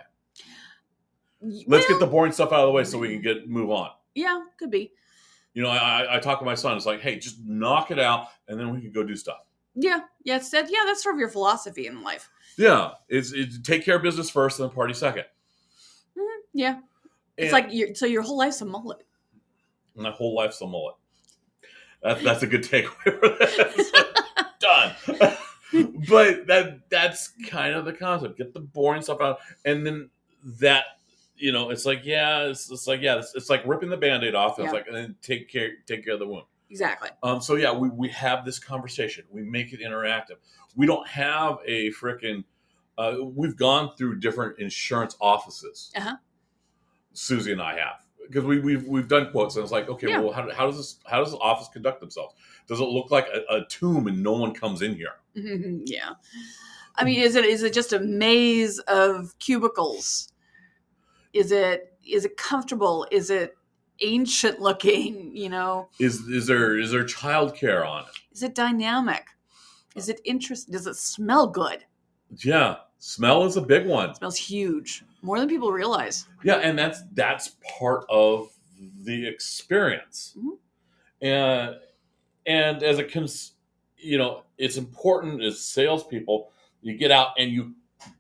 Let's 1.68 1.88
get 1.88 2.00
the 2.00 2.08
boring 2.08 2.32
stuff 2.32 2.52
out 2.52 2.62
of 2.62 2.68
the 2.68 2.72
way 2.72 2.84
so 2.84 2.98
we 2.98 3.10
can 3.10 3.22
get 3.22 3.48
move 3.48 3.70
on. 3.70 3.92
yeah, 4.16 4.42
could 4.58 4.72
be. 4.72 4.92
You 5.54 5.64
know, 5.64 5.70
I, 5.70 6.18
I- 6.18 6.20
talk 6.20 6.40
to 6.40 6.46
my 6.46 6.56
son. 6.56 6.76
It's 6.78 6.86
like, 6.86 7.00
hey, 7.02 7.18
just 7.18 7.38
knock 7.44 7.90
it 7.92 8.00
out, 8.00 8.28
and 8.48 8.60
then 8.60 8.74
we 8.74 8.82
can 8.82 8.92
go 8.92 9.04
do 9.04 9.16
stuff. 9.16 9.40
Yeah, 9.76 10.00
yeah. 10.24 10.38
It's 10.38 10.50
that. 10.52 10.70
Yeah, 10.70 10.80
that's 10.86 11.04
sort 11.04 11.16
of 11.16 11.20
your 11.20 11.30
philosophy 11.30 11.86
in 11.88 12.02
life. 12.02 12.30
Yeah, 12.58 12.92
it's, 13.10 13.32
it's 13.34 13.60
take 13.62 13.86
care 13.86 13.98
of 13.98 14.02
business 14.04 14.30
first, 14.30 14.60
and 14.60 14.68
then 14.70 14.76
party 14.76 14.94
second. 14.96 15.26
Mhm, 16.18 16.24
Yeah, 16.54 16.80
it's 17.38 17.46
And- 17.46 17.52
like 17.54 17.68
your 17.72 17.94
so 17.96 18.06
your 18.08 18.24
whole 18.24 18.38
life's 18.38 18.62
a 18.62 18.66
mullet. 18.66 19.04
My 19.96 20.12
whole 20.12 20.36
life's 20.36 20.60
a 20.62 20.68
mullet. 20.68 20.96
That's 22.04 22.24
that's 22.24 22.44
a 22.44 22.48
good 22.48 22.64
takeaway 22.64 23.20
for 23.20 23.30
this. 23.40 23.92
Done. 24.68 25.38
but 26.10 26.48
that 26.48 26.90
that's 26.90 27.30
kind 27.50 27.76
of 27.76 27.86
the 27.86 27.94
concept. 27.94 28.38
Get 28.38 28.54
the 28.54 28.60
boring 28.60 29.02
stuff 29.02 29.22
out, 29.22 29.40
and 29.66 29.86
then 29.86 30.10
that 30.60 30.86
you 31.36 31.52
know, 31.52 31.70
it's 31.70 31.86
like 31.86 32.02
yeah, 32.04 32.46
it's, 32.46 32.72
it's 32.72 32.88
like 32.88 33.02
yeah, 33.02 33.18
it's, 33.18 33.34
it's 33.36 33.50
like 33.50 33.66
ripping 33.66 33.90
the 33.90 33.98
band-aid 33.98 34.36
off. 34.36 34.58
And 34.58 34.66
It's 34.66 34.74
like 34.74 34.88
and 34.88 34.96
then 34.96 35.16
take 35.22 35.50
care 35.50 35.72
take 35.86 36.04
care 36.04 36.14
of 36.14 36.20
the 36.20 36.28
wound. 36.28 36.46
Exactly. 36.70 37.10
Um, 37.24 37.40
so 37.40 37.56
yeah, 37.56 37.72
we, 37.72 37.90
we 37.90 38.10
have 38.10 38.44
this 38.44 38.60
conversation. 38.60 39.24
We 39.30 39.42
make 39.42 39.72
it 39.72 39.80
interactive. 39.80 40.36
We 40.76 40.86
don't 40.86 41.08
have 41.08 41.60
a 41.66 41.92
freaking. 41.92 42.44
Uh, 42.98 43.18
we've 43.22 43.56
gone 43.56 43.96
through 43.96 44.20
different 44.20 44.58
insurance 44.60 45.16
offices. 45.22 45.92
Uh-huh. 45.96 46.16
Susie 47.14 47.52
and 47.52 47.62
I 47.62 47.78
have 47.78 48.07
because 48.28 48.44
we, 48.44 48.60
we've 48.60 48.86
we've 48.88 49.08
done 49.08 49.32
quotes 49.32 49.56
and 49.56 49.64
it's 49.64 49.72
like 49.72 49.90
okay, 49.90 50.10
Yeah. 50.10 50.20
well 50.20 50.32
how, 50.34 50.50
how 50.54 50.66
does 50.68 50.78
this 50.78 51.00
how 51.06 51.24
does 51.24 51.32
the 51.32 51.38
office 51.38 51.68
conduct 51.72 52.00
themselves? 52.00 52.36
Does 52.68 52.80
it 52.80 52.84
look 52.86 53.10
like 53.12 53.28
a, 53.34 53.56
a 53.56 53.66
tomb 53.68 54.08
and 54.08 54.22
no 54.22 54.34
one 54.34 54.54
comes 54.54 54.82
in 54.82 54.96
here? 54.96 55.16
Mhm, 55.36 55.82
yeah. 55.86 56.12
I 56.96 57.04
mean, 57.04 57.20
is 57.20 57.36
it 57.36 57.46
is 57.46 57.64
it 57.64 57.74
just 57.74 57.94
a 57.94 58.00
maze 58.00 58.80
of 58.88 59.38
cubicles? 59.40 60.32
Is 61.34 61.52
it 61.52 61.94
is 62.06 62.26
it 62.26 62.38
comfortable? 62.38 63.06
Is 63.12 63.30
it 63.30 63.56
ancient 64.02 64.60
looking? 64.60 65.36
You 65.36 65.50
know, 65.50 65.90
Is 66.00 66.22
is 66.28 66.48
there 66.48 66.78
is 66.78 66.92
there 66.92 67.04
childcare 67.04 67.88
on 67.88 68.04
it? 68.04 68.10
is 68.32 68.44
it 68.44 68.56
dynamic? 68.56 69.26
Is 69.96 70.10
it 70.10 70.22
interesting? 70.26 70.72
Does 70.74 70.86
it 70.88 70.96
smell 70.96 71.48
good? 71.48 71.86
Yeah, 72.44 72.76
smell 73.00 73.44
is 73.46 73.58
a 73.58 73.62
big 73.62 73.86
one. 73.88 74.14
smells 74.16 74.38
huge, 74.38 75.04
more 75.22 75.40
than 75.40 75.48
people 75.50 75.72
realize. 75.72 76.28
Yeah, 76.44 76.56
and 76.56 76.78
that's 76.78 77.02
that's 77.14 77.56
part 77.80 78.06
of 78.10 78.50
the 79.04 79.28
experience. 79.28 80.36
Mhm. 80.38 80.58
And 81.22 81.76
and 82.46 82.84
as 82.84 83.00
a 83.00 83.04
cons, 83.04 83.54
you 83.98 84.18
know, 84.18 84.44
it's 84.58 84.78
important 84.78 85.42
as 85.44 85.60
salespeople, 85.60 86.52
you 86.82 86.96
get 86.98 87.12
out 87.12 87.30
and 87.38 87.52
you 87.52 87.74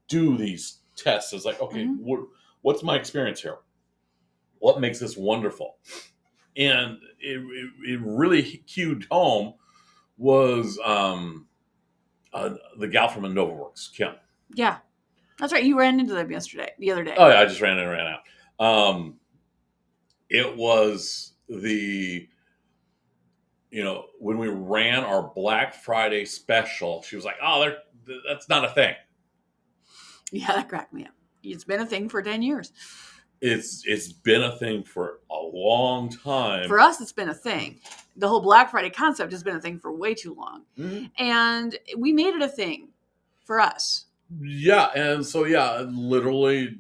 do 0.07 0.38
these 0.38 0.79
tests. 0.96 1.31
It's 1.34 1.46
like, 1.46 1.62
okay, 1.62 1.86
Mhm. 1.86 2.00
what, 2.00 2.22
what's 2.62 2.84
my 2.84 2.96
experience 2.98 3.41
here? 3.41 3.60
What 4.60 4.81
makes 4.81 5.00
this 5.00 5.15
wonderful? 5.15 5.77
And 6.57 6.98
it, 7.19 7.38
it, 7.39 7.72
it 7.93 8.00
really 8.03 8.41
cued 8.43 9.05
home 9.12 9.53
was 10.17 10.79
um, 10.84 11.48
uh, 12.34 12.55
the 12.79 12.88
gal 12.88 13.07
from 13.07 13.24
InnovaWorks, 13.24 13.93
Kim. 13.93 14.15
Yeah, 14.56 14.77
that's 15.39 15.54
right. 15.54 15.63
You 15.63 15.77
ran 15.77 16.00
into 16.00 16.13
them 16.13 16.32
yesterday, 16.32 16.72
the 16.80 16.92
other 16.92 17.04
day. 17.04 17.16
Oh 17.18 17.27
yeah, 17.30 17.39
I 17.39 17.46
just 17.46 17.62
ran 17.62 17.74
in 17.74 17.80
and 17.80 17.89
ran 17.92 18.08
out. 18.08 18.22
Um, 18.66 19.20
it 20.30 20.56
was 20.58 21.34
the, 21.48 22.27
you 23.72 23.84
know, 23.84 24.06
when 24.20 24.38
we 24.38 24.48
ran 24.48 25.04
our 25.04 25.32
Black 25.36 25.74
Friday 25.75 26.25
special, 26.25 27.01
she 27.04 27.16
was 27.16 27.25
like, 27.25 27.36
"Oh, 27.42 27.74
that's 28.27 28.50
not 28.50 28.66
a 28.66 28.70
thing. 28.70 28.96
Yeah, 30.32 30.48
that 30.48 30.70
cracked 30.70 30.94
me 30.94 31.06
up. 31.06 31.12
It's 31.44 31.63
been 31.63 31.82
a 31.82 31.86
thing 31.86 32.10
for 32.10 32.22
ten 32.22 32.42
years. 32.42 32.74
It's 33.39 33.84
it's 33.86 34.12
been 34.12 34.42
a 34.44 34.58
thing 34.58 34.84
for 34.84 35.20
a 35.30 35.36
long 35.38 36.10
time." 36.10 36.68
For 36.68 36.80
us, 36.80 37.00
it's 37.00 37.12
been 37.13 37.30
a 37.30 37.34
thing. 37.36 37.80
The 38.16 38.27
whole 38.27 38.42
Black 38.42 38.72
Friday 38.72 38.89
concept 38.89 39.32
has 39.32 39.44
been 39.44 39.56
a 39.56 39.62
thing 39.62 39.80
for 39.80 39.92
way 39.92 40.16
too 40.16 40.34
long, 40.34 40.66
Mhm. 40.77 41.12
and 41.20 41.77
we 41.98 42.12
made 42.12 42.34
it 42.34 42.42
a 42.42 42.48
thing 42.50 42.89
for 43.46 43.62
us. 43.62 44.07
Yeah, 44.41 44.89
and 44.96 45.25
so 45.25 45.46
yeah, 45.46 45.86
literally, 45.89 46.77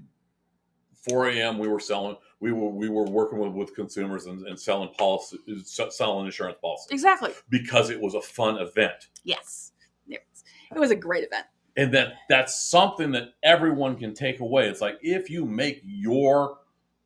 four 0.93 1.27
a.m. 1.29 1.57
we 1.57 1.67
were 1.67 1.79
selling. 1.79 2.17
We 2.39 2.51
were 2.51 2.69
we 2.69 2.89
were 2.89 3.05
working 3.05 3.39
with, 3.39 3.53
with 3.53 3.73
consumers 3.75 4.25
and, 4.27 4.45
and 4.47 4.59
selling 4.59 4.89
policy, 4.97 5.37
selling 5.65 6.25
insurance 6.25 6.57
policies 6.61 6.91
Exactly. 6.91 7.31
because 7.49 7.89
it 7.89 7.99
was 7.99 8.13
a 8.13 8.21
fun 8.21 8.57
event. 8.57 9.07
Yes. 9.23 9.71
It 10.07 10.21
was, 10.31 10.43
it 10.71 10.79
was 10.79 10.91
a 10.91 10.95
great 10.95 11.23
event. 11.23 11.45
and 11.77 11.93
that 11.93 12.13
that's 12.29 12.59
something 12.59 13.11
that 13.11 13.29
everyone 13.43 13.95
can 13.97 14.13
take 14.13 14.39
away 14.39 14.67
it's 14.67 14.81
like 14.81 14.97
if 15.01 15.29
you 15.29 15.45
make 15.45 15.81
your 15.85 16.59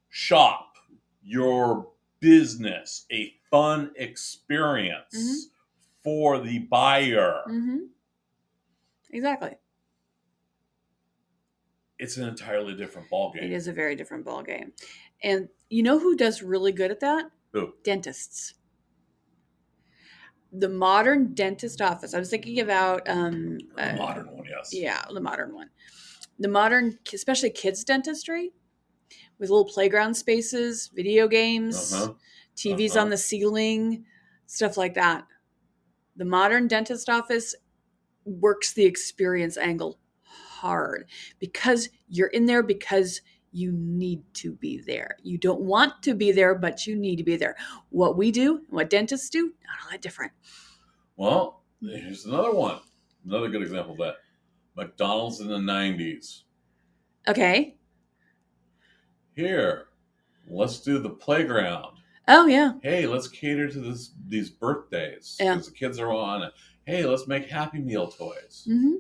shop 0.09 0.75
your 1.23 1.87
business 2.19 3.05
a 3.11 3.33
fun 3.49 3.91
experience 3.97 5.15
Mhm. 5.15 5.35
for 6.03 6.39
the 6.39 6.59
buyer 6.59 7.41
hmm 7.47 7.77
Exactly. 9.11 9.55
It's 12.01 12.17
an 12.17 12.27
entirely 12.27 12.73
different 12.75 13.09
ballgame 13.09 13.43
It 13.43 13.51
is 13.51 13.67
a 13.67 13.73
very 13.73 13.95
different 13.95 14.25
ball 14.25 14.41
game. 14.43 14.73
And 15.23 15.49
you 15.69 15.83
know 15.83 15.99
who 15.99 16.15
does 16.17 16.41
really 16.41 16.71
good 16.71 16.91
at 16.91 16.99
that? 17.01 17.31
Who? 17.53 17.73
Dentists. 17.83 18.55
The 20.51 20.67
modern 20.67 21.33
dentist 21.33 21.81
office. 21.81 22.13
I 22.13 22.19
was 22.19 22.29
thinking 22.29 22.59
about 22.59 23.07
um 23.07 23.59
the 23.75 23.93
uh, 23.93 23.97
modern 23.97 24.27
one 24.35 24.45
yes 24.49 24.73
Yeah, 24.73 25.05
the 25.13 25.21
modern 25.21 25.53
one. 25.53 25.69
The 26.39 26.49
modern, 26.49 26.97
especially 27.13 27.51
kids 27.51 27.83
dentistry, 27.83 28.51
with 29.39 29.49
little 29.49 29.65
playground 29.65 30.15
spaces, 30.15 30.89
video 30.93 31.27
games, 31.27 31.93
Uh-huh. 31.93 32.13
TVs 32.55 32.91
Uh-huh. 32.91 33.01
on 33.01 33.09
the 33.11 33.17
ceiling, 33.17 34.05
stuff 34.47 34.77
like 34.77 34.95
that. 34.95 35.27
The 36.17 36.25
modern 36.25 36.67
dentist 36.67 37.09
office 37.09 37.55
works 38.25 38.73
the 38.73 38.85
experience 38.85 39.57
angle 39.57 40.00
hard 40.61 41.05
because 41.39 41.89
you're 42.07 42.27
in 42.27 42.45
there 42.45 42.61
because 42.63 43.21
you 43.51 43.71
need 43.73 44.21
to 44.35 44.53
be 44.53 44.79
there. 44.79 45.17
You 45.23 45.37
don't 45.37 45.61
want 45.61 46.01
to 46.03 46.13
be 46.15 46.31
there, 46.31 46.55
but 46.55 46.85
you 46.87 46.95
need 46.95 47.17
to 47.17 47.23
be 47.23 47.35
there. 47.35 47.55
What 47.89 48.15
we 48.15 48.31
do, 48.31 48.61
what 48.69 48.89
dentists 48.89 49.29
do, 49.29 49.41
not 49.67 49.77
all 49.83 49.91
that 49.91 50.01
different. 50.01 50.31
well 51.17 51.63
here's 51.81 52.25
another 52.25 52.51
one 52.53 52.79
another 53.25 53.49
good 53.49 53.63
example 53.63 53.93
of 53.93 53.97
that 53.97 54.15
mcdonald's 54.77 55.39
in 55.41 55.47
the 55.47 55.57
90s 55.57 56.43
Okay. 57.27 57.75
here 59.35 59.87
let's 60.47 60.79
do 60.79 60.99
the 60.99 61.09
playground 61.09 61.97
Oh, 62.27 62.45
yeah. 62.45 62.73
hey, 62.83 63.07
let's 63.07 63.27
cater 63.27 63.67
to 63.67 63.79
this 63.79 64.11
these 64.27 64.49
birthdays 64.51 65.37
Yeah. 65.39 65.55
because 65.55 65.67
the 65.69 65.73
kids 65.73 65.99
are 65.99 66.11
on 66.13 66.43
it. 66.43 66.53
Hey, 66.85 67.03
let's 67.03 67.27
make 67.27 67.47
Happy 67.49 67.79
Meal 67.79 68.07
toys. 68.09 68.63
hmm 68.69 68.97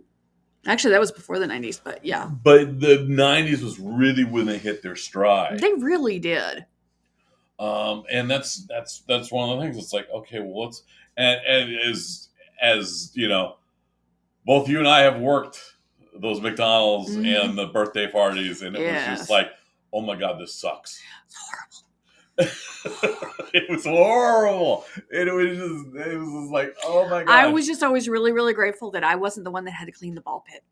Actually, 0.67 0.91
that 0.91 0.99
was 0.99 1.11
before 1.11 1.39
the 1.39 1.47
90s, 1.47 1.81
but 1.83 2.05
yeah. 2.05 2.25
But 2.43 2.79
the 2.79 2.97
'90s 3.09 3.63
was 3.63 3.79
really 3.79 4.23
when 4.23 4.45
they 4.45 4.57
hit 4.59 4.83
their 4.83 4.95
stride, 4.95 5.59
They 5.59 5.73
really 5.73 6.19
did. 6.19 6.65
um, 7.59 8.03
and 8.11 8.29
that's 8.29 8.65
that's 8.67 8.99
that's 9.07 9.31
one 9.31 9.49
of 9.49 9.57
the 9.57 9.63
things. 9.65 9.77
It's 9.77 9.91
like, 9.93 10.07
okay, 10.11 10.39
well, 10.39 10.65
let's 10.65 10.83
and 11.17 11.41
and 11.47 11.75
as 11.89 12.29
as 12.61 13.11
you 13.15 13.27
know, 13.27 13.55
both 14.45 14.69
you 14.69 14.77
and 14.79 14.87
I 14.87 14.99
have 15.01 15.19
worked 15.19 15.59
those 16.13 16.39
McDonald's 16.41 17.15
Mhm. 17.15 17.25
and 17.45 17.57
the 17.57 17.67
birthday 17.67 18.05
parties, 18.11 18.61
and 18.61 18.75
it 18.75 18.79
was 18.79 19.17
just 19.19 19.29
like, 19.31 19.49
oh 19.91 20.01
my 20.01 20.15
god, 20.15 20.39
this 20.39 20.53
sucks. 20.53 21.01
It's 21.25 21.35
horrible. 21.35 21.70
it 23.53 23.69
was 23.69 23.85
horrible. 23.85 24.85
It 25.09 25.33
was 25.33 25.57
just, 25.57 26.07
it 26.07 26.17
was 26.17 26.43
just 26.43 26.51
like, 26.51 26.75
oh 26.85 27.07
my 27.09 27.23
god. 27.23 27.29
I 27.29 27.47
was 27.47 27.67
just 27.67 27.83
always 27.83 28.07
really, 28.09 28.31
really 28.31 28.53
grateful 28.53 28.91
that 28.91 29.03
I 29.03 29.15
wasn't 29.15 29.43
the 29.43 29.51
one 29.51 29.65
that 29.65 29.71
had 29.71 29.85
to 29.85 29.91
clean 29.91 30.15
the 30.15 30.21
ball 30.21 30.43
pit. 30.47 30.63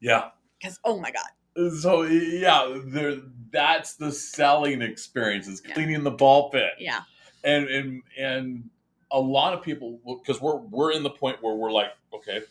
yeah. 0.00 0.30
Because, 0.60 0.80
oh 0.84 0.98
my 0.98 1.12
God. 1.12 1.70
So 1.80 2.02
yeah, 2.02 2.78
there. 2.86 3.16
That's 3.52 3.94
the 3.94 4.10
selling 4.12 4.82
experience 4.82 5.46
is 5.48 5.62
Yeah. 5.66 5.74
cleaning 5.74 6.02
the 6.04 6.10
ball 6.10 6.50
pit, 6.50 6.70
Yeah. 6.78 7.00
and 7.44 7.66
and 7.68 8.02
and 8.18 8.70
a 9.10 9.18
lot 9.20 9.54
of 9.54 9.62
people 9.62 10.00
because 10.24 10.40
we're 10.40 10.56
we're 10.56 10.92
in 10.92 11.02
the 11.02 11.10
point 11.10 11.42
where 11.42 11.54
we're 11.54 11.70
like, 11.72 11.92
okay, 12.12 12.42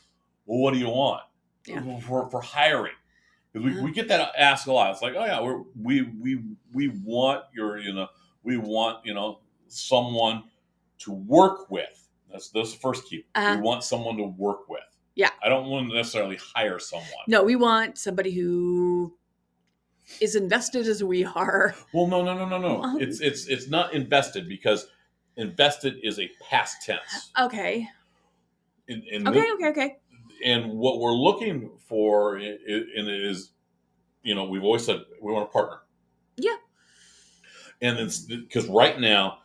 well, 0.45 0.59
what 0.59 0.73
do 0.73 0.79
you 0.79 0.89
want 0.89 1.21
Yeah. 1.65 1.99
for 1.99 2.29
for 2.29 2.41
hiring? 2.41 2.93
Because 3.53 3.65
we, 3.65 3.71
Uh-huh. 3.71 3.83
we 3.83 3.91
get 3.91 4.07
that 4.09 4.31
asked 4.37 4.67
a 4.67 4.71
lot. 4.73 4.91
It's 4.91 5.01
like, 5.01 5.15
oh 5.15 5.25
yeah, 5.25 5.41
we're, 5.41 5.61
we 5.81 6.01
we 6.01 6.41
we 6.73 6.87
want 7.03 7.43
your 7.53 7.77
you 7.77 7.93
know 7.93 8.07
we 8.47 8.55
want 8.57 9.05
you 9.05 9.13
know 9.13 9.39
someone 9.67 10.43
to 10.99 11.11
work 11.11 11.69
with. 11.69 12.07
That's 12.31 12.49
that's 12.49 12.71
the 12.73 12.79
first 12.79 13.05
key. 13.07 13.25
Uh-huh. 13.35 13.55
We 13.57 13.61
want 13.61 13.83
someone 13.83 14.15
to 14.17 14.23
work 14.23 14.67
with. 14.69 14.81
Yeah. 15.15 15.29
I 15.43 15.49
don't 15.49 15.67
want 15.67 15.89
to 15.89 15.95
necessarily 15.95 16.37
hire 16.55 16.79
someone. 16.79 17.07
No, 17.27 17.43
we 17.43 17.55
want 17.55 17.97
somebody 17.97 18.31
who 18.31 19.13
is 20.21 20.35
invested 20.35 20.87
as 20.87 21.03
we 21.03 21.25
are. 21.25 21.75
Well, 21.93 22.07
no, 22.07 22.23
no, 22.23 22.33
no, 22.37 22.47
no, 22.47 22.57
no. 22.57 22.79
Well- 22.79 22.97
It's 22.99 23.19
it's 23.19 23.47
it's 23.47 23.67
not 23.67 23.93
invested 23.93 24.47
because 24.47 24.87
invested 25.35 25.95
is 26.03 26.19
a 26.19 26.29
past 26.49 26.77
tense. 26.85 27.31
Okay. 27.39 27.87
In, 28.87 29.03
in 29.11 29.27
Okay. 29.27 29.41
thi- 29.41 29.51
Okay. 29.53 29.67
Okay. 29.69 29.97
and 30.45 30.71
what 30.71 30.99
we're 30.99 31.11
looking 31.13 31.71
for 31.89 32.37
i- 32.37 32.43
i- 32.73 32.87
and 32.97 33.07
it 33.09 33.21
is, 33.31 33.51
you 34.23 34.33
know, 34.35 34.45
we've 34.45 34.63
always 34.63 34.85
said 34.85 34.99
we 35.21 35.33
want 35.33 35.49
a 35.49 35.51
partner. 35.51 35.79
Yeah. 36.37 36.55
And 37.81 37.99
it's 37.99 38.19
because 38.19 38.67
right 38.67 38.99
now, 38.99 39.39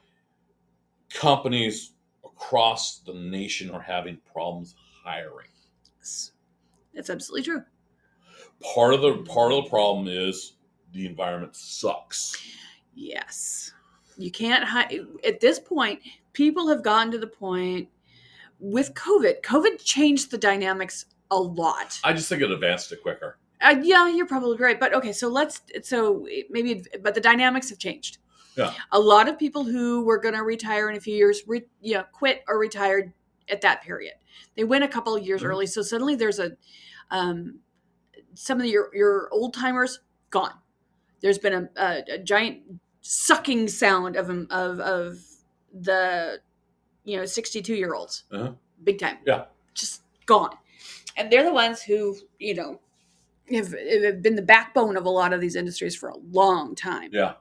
companies 1.12 1.93
across 2.25 3.01
the 3.01 3.15
nation 3.15 3.71
are 3.71 3.81
having 3.81 4.19
problems 4.33 4.75
hiring. 5.05 5.49
It's, 6.01 6.33
it's 6.95 7.11
absolutely 7.11 7.45
true. 7.45 7.62
Part 8.75 8.95
of 8.95 9.03
the 9.03 9.19
part 9.25 9.53
of 9.53 9.65
the 9.65 9.71
problem 9.71 10.09
is 10.09 10.55
the 10.93 11.07
environment 11.07 11.57
sucks. 11.57 12.37
Yes. 12.95 13.73
You 14.17 14.31
can't 14.31 14.65
hide. 14.65 15.01
At 15.25 15.41
this 15.41 15.59
point, 15.59 16.01
people 16.33 16.69
have 16.69 16.83
gotten 16.83 17.11
to 17.12 17.19
the 17.19 17.27
point 17.27 17.89
with 18.61 18.95
COVID. 18.95 19.43
COVID 19.43 19.83
changed 19.83 20.31
the 20.31 20.39
dynamics 20.39 21.07
a 21.31 21.37
lot. 21.37 21.99
I 22.05 22.12
just 22.12 22.29
think 22.29 22.43
it 22.43 22.51
advanced 22.51 22.93
it 22.93 23.03
quicker. 23.03 23.39
Uh, 23.61 23.77
yeah, 23.83 24.09
you're 24.09 24.27
probably 24.27 24.59
right. 24.59 24.79
But 24.79 24.95
okay, 24.95 25.12
so 25.12 25.29
let's. 25.29 25.61
So 25.83 26.27
maybe, 26.51 26.85
but 27.01 27.15
the 27.15 27.21
dynamics 27.21 27.71
have 27.71 27.79
changed. 27.79 28.19
Yeah. 28.56 28.73
A 28.92 29.00
lot 29.00 29.28
of 29.28 29.38
people 29.38 29.64
who 29.64 30.04
were 30.04 30.18
going 30.18 30.35
to 30.35 30.42
retire 30.42 30.90
in 30.90 30.97
a 30.97 31.00
few 31.00 31.14
years, 31.14 31.42
re, 31.47 31.62
you 31.80 31.94
know, 31.94 32.04
quit 32.12 32.42
or 32.49 32.59
retired 32.59 33.12
at 33.49 33.61
that 33.62 33.82
period. 33.82 34.14
They 34.56 34.64
went 34.64 34.85
a 34.85 34.88
couple 34.88 35.14
of 35.16 35.26
years 35.26 35.42
Mhm. 35.42 35.47
early, 35.47 35.66
so 35.66 35.82
suddenly 35.82 36.14
there's 36.16 36.38
a, 36.38 36.52
um, 37.11 37.61
some 38.35 38.61
of 38.61 38.66
your 38.66 38.94
your 38.94 39.28
old 39.32 39.54
timers 39.54 40.00
gone. 40.30 40.54
There's 41.21 41.38
been 41.38 41.52
a, 41.76 41.82
a, 41.82 42.02
a 42.14 42.18
giant 42.18 42.62
sucking 43.00 43.68
sound 43.68 44.16
of 44.16 44.28
of 44.50 44.80
of 44.80 45.18
the, 45.75 46.40
you 47.04 47.16
know, 47.16 47.25
62 47.25 47.75
year 47.75 47.94
olds, 47.94 48.25
Uh-huh. 48.30 48.52
big 48.85 48.99
time. 48.99 49.18
Yeah. 49.26 49.47
just 49.75 50.02
gone, 50.26 50.56
and 51.16 51.30
they're 51.32 51.44
the 51.44 51.52
ones 51.52 51.82
who 51.82 52.16
you 52.38 52.54
know 52.54 52.80
have, 53.50 53.73
have 54.02 54.23
been 54.23 54.37
the 54.37 54.42
backbone 54.42 54.97
of 54.97 55.04
a 55.06 55.11
lot 55.11 55.32
of 55.32 55.40
these 55.40 55.56
industries 55.56 55.97
for 55.97 56.09
a 56.11 56.16
long 56.16 56.75
time. 56.75 57.11
Yeah. 57.12 57.35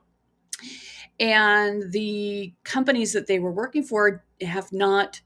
And 1.22 1.92
the 1.92 2.54
companies 2.63 3.13
that 3.13 3.28
they 3.28 3.40
were 3.40 3.51
working 3.51 3.84
for 3.84 4.25
have 4.42 4.74
not, 4.74 5.22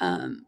um, 0.00 0.46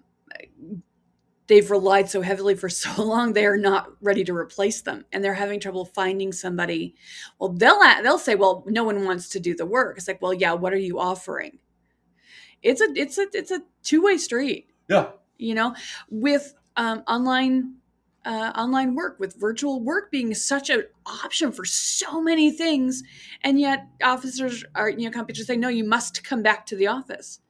they've 1.48 1.70
relied 1.70 2.08
so 2.08 2.20
heavily 2.20 2.54
for 2.54 2.68
so 2.84 3.02
long, 3.02 3.32
they 3.32 3.44
are 3.44 3.56
not 3.56 3.88
ready 4.00 4.22
to 4.24 4.34
replace 4.34 4.80
them. 4.82 5.04
And 5.12 5.22
they're 5.24 5.34
having 5.34 5.58
trouble 5.60 5.84
finding 5.84 6.32
somebody. 6.32 6.94
Well, 7.40 7.50
they'll, 7.50 7.80
they'll 8.02 8.18
say, 8.18 8.36
well, 8.36 8.64
no 8.68 8.84
one 8.84 9.04
wants 9.04 9.28
to 9.30 9.40
do 9.40 9.56
the 9.56 9.66
work. 9.66 9.98
It's 9.98 10.06
like, 10.08 10.22
well, 10.22 10.32
yeah, 10.32 10.52
what 10.52 10.72
are 10.72 10.78
you 10.78 11.00
offering? 11.00 11.58
It's 12.62 12.80
a, 12.80 12.88
it's 12.94 13.18
a, 13.18 13.26
it's 13.34 13.50
a 13.50 13.62
two 13.82 14.02
way 14.02 14.16
street 14.16 14.68
Yeah. 14.88 15.10
you 15.38 15.54
know 15.54 15.74
with 16.10 16.54
um, 16.76 17.02
online 17.06 17.74
uh, 18.24 18.52
online 18.56 18.94
work 18.94 19.18
with 19.18 19.34
virtual 19.40 19.80
work 19.80 20.10
being 20.10 20.34
such 20.34 20.70
an 20.70 20.84
option 21.06 21.52
for 21.52 21.64
so 21.64 22.20
many 22.20 22.50
things 22.50 23.02
and 23.42 23.60
yet 23.60 23.86
officers 24.02 24.64
are 24.74 24.90
you 24.90 25.04
know 25.06 25.10
companies 25.10 25.46
say 25.46 25.56
no 25.56 25.68
you 25.68 25.84
must 25.84 26.24
come 26.24 26.42
back 26.42 26.66
to 26.66 26.76
the 26.76 26.86
office. 26.86 27.40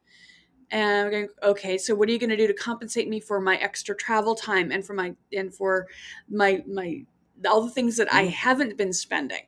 And 0.71 1.05
I'm 1.07 1.11
going, 1.11 1.27
okay 1.43 1.77
so 1.77 1.95
what 1.95 2.07
are 2.07 2.11
you 2.11 2.19
going 2.19 2.29
to 2.29 2.37
do 2.37 2.47
to 2.47 2.53
compensate 2.53 3.09
me 3.09 3.19
for 3.19 3.41
my 3.41 3.57
extra 3.57 3.95
travel 3.95 4.35
time 4.35 4.71
and 4.71 4.85
for 4.85 4.93
my 4.93 5.15
and 5.33 5.53
for 5.53 5.87
my 6.29 6.63
my 6.67 7.03
all 7.49 7.61
the 7.61 7.71
things 7.71 7.95
that 7.97 8.13
i 8.13 8.25
Mhm. 8.25 8.31
haven't 8.31 8.77
been 8.77 8.93
spending? 8.93 9.43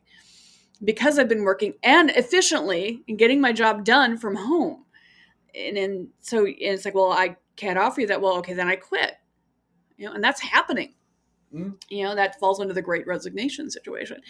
Because 0.84 1.20
i've 1.20 1.30
been 1.30 1.44
working 1.44 1.76
and 1.84 2.10
efficiently 2.12 3.04
and 3.08 3.20
getting 3.20 3.40
my 3.40 3.52
job 3.54 3.86
done 3.86 4.18
from 4.18 4.36
home. 4.36 4.86
And 5.54 5.78
then 5.78 6.10
so 6.22 6.46
and 6.46 6.56
it's 6.60 6.86
like 6.86 6.96
well 6.96 7.12
i 7.12 7.36
can't 7.56 7.78
offer 7.78 8.02
you 8.02 8.08
that. 8.08 8.22
Well 8.22 8.38
okay 8.38 8.54
then 8.54 8.68
i 8.68 8.76
quit. 8.76 9.16
You 9.98 10.08
know 10.08 10.14
and 10.14 10.24
that's 10.24 10.42
happening 10.42 10.96
Mhm. 11.54 11.82
you 11.90 12.04
know 12.04 12.16
that 12.16 12.40
falls 12.40 12.60
under 12.60 12.74
the 12.74 12.82
great 12.82 13.06
resignation 13.08 13.70
situation. 13.70 14.22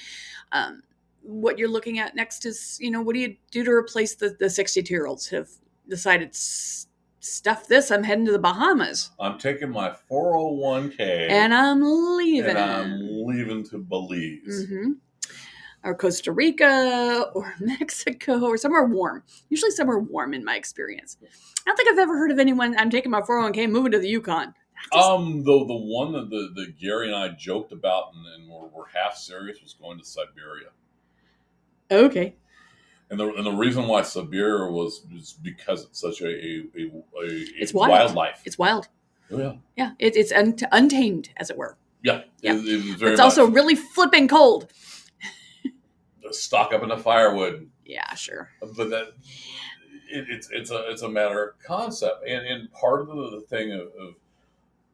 Um, 0.52 0.82
what 1.22 1.60
you're 1.60 1.70
looking 1.70 2.00
at 2.00 2.16
next 2.16 2.46
is 2.46 2.78
you 2.82 2.90
know 2.92 3.02
what 3.02 3.14
do 3.14 3.20
you 3.20 3.36
do 3.52 3.64
to 3.64 3.72
replace 3.72 4.16
the 4.16 4.36
the 4.40 4.50
62 4.50 4.92
year 4.94 5.06
olds 5.06 5.28
who 5.28 5.36
have 5.38 5.50
decided 5.88 6.30
"S- 6.30 6.88
stuff 7.20 7.68
this 7.68 7.92
i'm 7.92 8.04
heading 8.04 8.26
to 8.26 8.32
the 8.32 8.40
bahamas. 8.40 9.12
I'm 9.20 9.38
taking 9.38 9.70
my 9.70 9.94
401k 10.10 11.00
and 11.30 11.54
i'm 11.54 11.82
leaving. 12.18 12.50
and 12.50 12.58
I'm 12.58 13.00
leaving 13.28 13.64
to 13.66 13.78
Belize. 13.78 14.66
hmm 14.68 14.92
or 15.84 15.96
costa 15.96 16.32
rica 16.32 17.32
or 17.34 17.54
mexico 17.60 18.40
or 18.46 18.56
somewhere 18.58 18.86
warm. 18.86 19.24
Usually 19.50 19.72
somewhere 19.72 19.98
warm 20.00 20.34
in 20.36 20.44
my 20.46 20.56
experience. 20.56 21.18
I 21.24 21.28
don't 21.66 21.76
think 21.76 21.90
i've 21.92 22.00
ever 22.00 22.18
heard 22.18 22.32
of 22.32 22.40
anyone 22.40 22.76
i'm 22.80 22.90
taking 22.90 23.12
my 23.12 23.22
401k 23.22 23.64
and 23.66 23.74
moving 23.74 23.92
to 23.92 24.00
the 24.00 24.08
yukon 24.10 24.54
Just- 24.94 25.08
Um, 25.10 25.44
the 25.44 25.66
the 25.66 25.76
one 25.76 26.12
that 26.14 26.30
the, 26.30 26.52
the 26.56 26.72
Gary 26.72 27.08
and 27.08 27.16
I 27.16 27.30
joked 27.30 27.72
about 27.72 28.14
and, 28.14 28.26
and 28.28 28.50
were, 28.50 28.68
were 28.68 28.88
half 28.94 29.16
serious 29.16 29.62
was 29.62 29.74
going 29.74 29.98
to 30.00 30.06
Siberia, 30.06 30.70
okay. 31.90 32.36
And 33.10 33.20
the 33.20 33.34
and 33.34 33.46
the 33.46 33.52
reason 33.52 33.88
why 33.88 34.02
Siberia 34.04 34.72
was 34.72 35.06
is 35.16 35.34
because 35.42 35.84
it's 35.86 36.00
such 36.00 36.22
a 36.22 36.28
a, 36.28 36.64
a, 36.78 36.86
a 36.86 37.46
It's 37.60 37.74
wild. 37.74 37.90
wildlife. 37.92 38.42
it's 38.46 38.58
wild. 38.58 38.88
Oh, 39.32 39.38
yeah, 39.38 39.54
yeah 39.78 39.92
it, 40.00 40.16
it's 40.18 40.32
un- 40.32 40.56
untamed 40.72 41.30
as 41.38 41.50
it 41.50 41.58
were. 41.58 41.78
Yeah, 42.04 42.24
Yeah. 42.42 42.56
It, 42.56 42.66
it 42.66 42.98
very 42.98 43.12
it's 43.12 43.22
also 43.22 43.48
really 43.48 43.76
flipping 43.76 44.28
cold. 44.28 44.72
stock 46.32 46.74
up 46.74 46.82
in 46.84 46.90
the 46.90 46.98
firewood, 46.98 47.70
yeah 47.86 48.14
sure. 48.16 48.50
But 48.62 48.90
that 48.90 49.08
it, 50.10 50.26
it's 50.30 50.50
it's 50.52 50.72
a 50.72 50.90
it's 50.90 51.02
a 51.02 51.10
matter 51.10 51.44
of 51.50 51.60
concept, 51.60 52.26
and 52.28 52.46
and 52.46 52.72
part 52.72 53.02
of 53.02 53.08
the, 53.08 53.30
the 53.40 53.42
thing 53.50 53.72
of, 53.74 53.82
of 53.82 54.16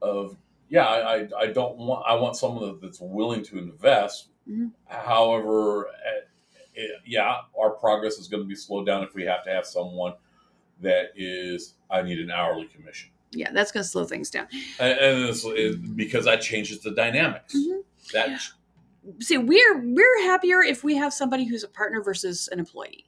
of 0.01 0.35
yeah, 0.69 0.85
I, 0.85 1.27
I 1.37 1.47
don't 1.47 1.77
want 1.77 2.05
I 2.07 2.15
want 2.15 2.35
someone 2.35 2.77
that's 2.81 2.99
willing 2.99 3.43
to 3.43 3.57
invest. 3.57 4.29
Mhm. 4.49 4.71
However, 4.85 5.87
eh, 5.87 6.81
eh, 6.81 6.87
yeah, 7.05 7.37
our 7.59 7.69
progress 7.71 8.17
is 8.17 8.27
going 8.27 8.43
to 8.43 8.47
be 8.47 8.55
slowed 8.55 8.85
down 8.85 9.03
if 9.03 9.13
we 9.15 9.23
have 9.23 9.43
to 9.45 9.49
have 9.51 9.65
someone 9.65 10.13
that 10.81 11.07
is 11.15 11.73
I 11.89 12.01
need 12.01 12.19
an 12.19 12.29
hourly 12.31 12.65
commission, 12.67 13.09
yeah 13.31 13.51
that's 13.51 13.71
going 13.71 13.83
to 13.83 13.89
slow 13.89 14.03
things 14.05 14.29
down 14.29 14.47
and, 14.79 14.99
and 14.99 15.35
it, 15.45 15.95
because 15.95 16.25
that 16.25 16.41
changes 16.41 16.79
the 16.81 16.91
dynamics. 16.91 17.55
Mhm. 17.55 17.81
That 18.13 18.41
see 19.19 19.37
we're 19.37 19.79
we're 19.79 20.21
happier 20.23 20.61
if 20.61 20.83
we 20.83 20.95
have 20.97 21.13
somebody 21.13 21.45
who's 21.45 21.63
a 21.63 21.67
partner 21.69 22.01
versus 22.03 22.47
an 22.51 22.59
employee 22.59 23.05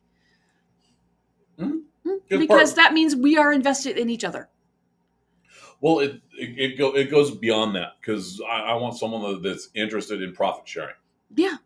Mhm. 1.60 1.84
Mm, 2.06 2.20
Good 2.30 2.40
because 2.40 2.74
partner. 2.74 2.76
that 2.84 2.94
means 2.94 3.16
we 3.16 3.38
are 3.38 3.52
invested 3.52 3.98
in 3.98 4.10
each 4.10 4.24
other 4.24 4.50
well, 5.82 6.00
it 6.00 6.22
it, 6.34 6.72
it, 6.74 6.78
go, 6.78 6.96
it 6.96 7.10
goes 7.10 7.32
beyond 7.32 7.76
that 7.76 7.94
because 8.00 8.42
I, 8.50 8.62
I 8.62 8.74
want 8.76 8.98
someone 8.98 9.42
that's 9.42 9.70
interested 9.76 10.22
in 10.22 10.34
profit 10.34 10.68
sharing. 10.68 10.96
yeah 11.36 11.58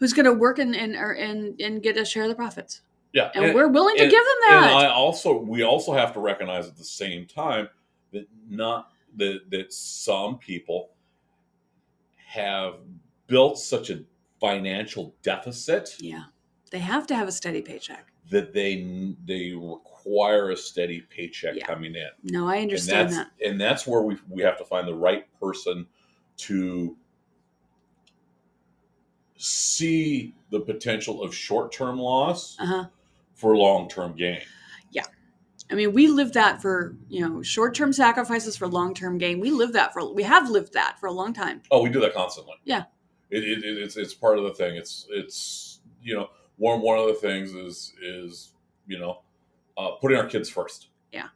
who's 0.00 0.12
going 0.12 0.26
to 0.26 0.32
work 0.32 0.58
and 0.58 0.74
and 0.74 0.94
and 0.96 1.60
and 1.60 1.82
get 1.82 1.96
a 1.96 2.04
share 2.04 2.24
of 2.24 2.28
the 2.28 2.34
profits 2.34 2.82
Yeah, 3.12 3.30
and, 3.34 3.54
we're 3.54 3.68
willing 3.68 3.96
to 3.96 4.02
and- 4.02 4.10
give 4.10 4.24
them 4.24 4.36
that. 4.48 4.62
and 4.70 4.78
I 4.78 4.88
also 4.90 5.36
we 5.38 5.62
also 5.62 5.92
have 5.92 6.12
to 6.14 6.20
recognize 6.20 6.66
at 6.66 6.76
the 6.76 6.84
same 6.84 7.26
time 7.26 7.68
that 8.12 8.26
not 8.48 8.90
that 9.16 9.50
that 9.50 9.72
some 9.72 10.38
people 10.38 10.90
have 12.26 12.74
built 13.26 13.58
such 13.58 13.90
a 13.90 14.02
financial 14.40 15.14
deficit 15.22 15.96
yeah 16.00 16.24
they 16.70 16.78
have 16.80 17.06
to 17.06 17.14
have 17.14 17.28
a 17.28 17.32
steady 17.32 17.62
paycheck 17.62 18.08
that 18.30 18.52
they 18.52 19.14
they 19.24 19.52
require 19.52 19.93
a 20.06 20.56
steady 20.56 21.00
paycheck 21.00 21.54
Yeah. 21.56 21.66
coming 21.66 21.94
in. 21.94 22.08
no 22.24 22.46
i 22.48 22.56
And 22.56 22.64
understand 22.64 23.10
that's 23.10 23.16
that 23.16 23.46
and 23.48 23.60
that's 23.60 23.86
where 23.86 24.02
we 24.02 24.16
we 24.28 24.42
have 24.42 24.58
to 24.58 24.64
find 24.64 24.86
the 24.86 24.94
right 24.94 25.24
person 25.40 25.86
to 26.38 26.96
see 29.36 30.34
the 30.50 30.60
potential 30.60 31.22
of 31.22 31.34
short-term 31.34 31.98
loss 31.98 32.56
uh-huh 32.60 32.84
for 33.34 33.56
long-term 33.56 34.14
gain. 34.14 34.40
Yeah. 34.92 35.02
I 35.68 35.74
mean, 35.74 35.92
we 35.92 36.06
live 36.06 36.32
that 36.34 36.62
for 36.62 36.94
you 37.08 37.20
know 37.20 37.42
short-term 37.42 37.92
sacrifices 37.92 38.56
for 38.56 38.68
long-term 38.68 39.18
gain. 39.18 39.40
We 39.40 39.50
live 39.50 39.72
that 39.72 39.92
for 39.92 40.14
we 40.14 40.22
have 40.22 40.48
lived 40.48 40.72
that 40.74 40.98
for 41.00 41.08
a 41.08 41.12
long 41.12 41.32
time. 41.32 41.60
Oh, 41.72 41.82
we 41.82 41.88
do 41.90 42.00
that 42.00 42.14
constantly. 42.14 42.54
Yeah. 42.64 42.84
It, 43.30 43.42
it, 43.42 43.64
it- 43.64 43.78
it's 43.78 43.96
it's 43.96 44.14
part 44.14 44.38
of 44.38 44.44
the 44.44 44.54
thing. 44.54 44.76
It's 44.76 45.08
it's 45.10 45.80
you 46.00 46.14
know 46.14 46.28
one 46.58 46.80
one 46.80 46.96
of 46.96 47.06
the 47.08 47.14
things 47.14 47.54
is 47.54 47.92
is 48.00 48.52
you 48.86 49.00
know 49.00 49.22
uh, 49.76 49.92
putting 50.00 50.16
our 50.16 50.26
kids 50.26 50.48
first. 50.48 50.88
Yeah, 51.12 51.28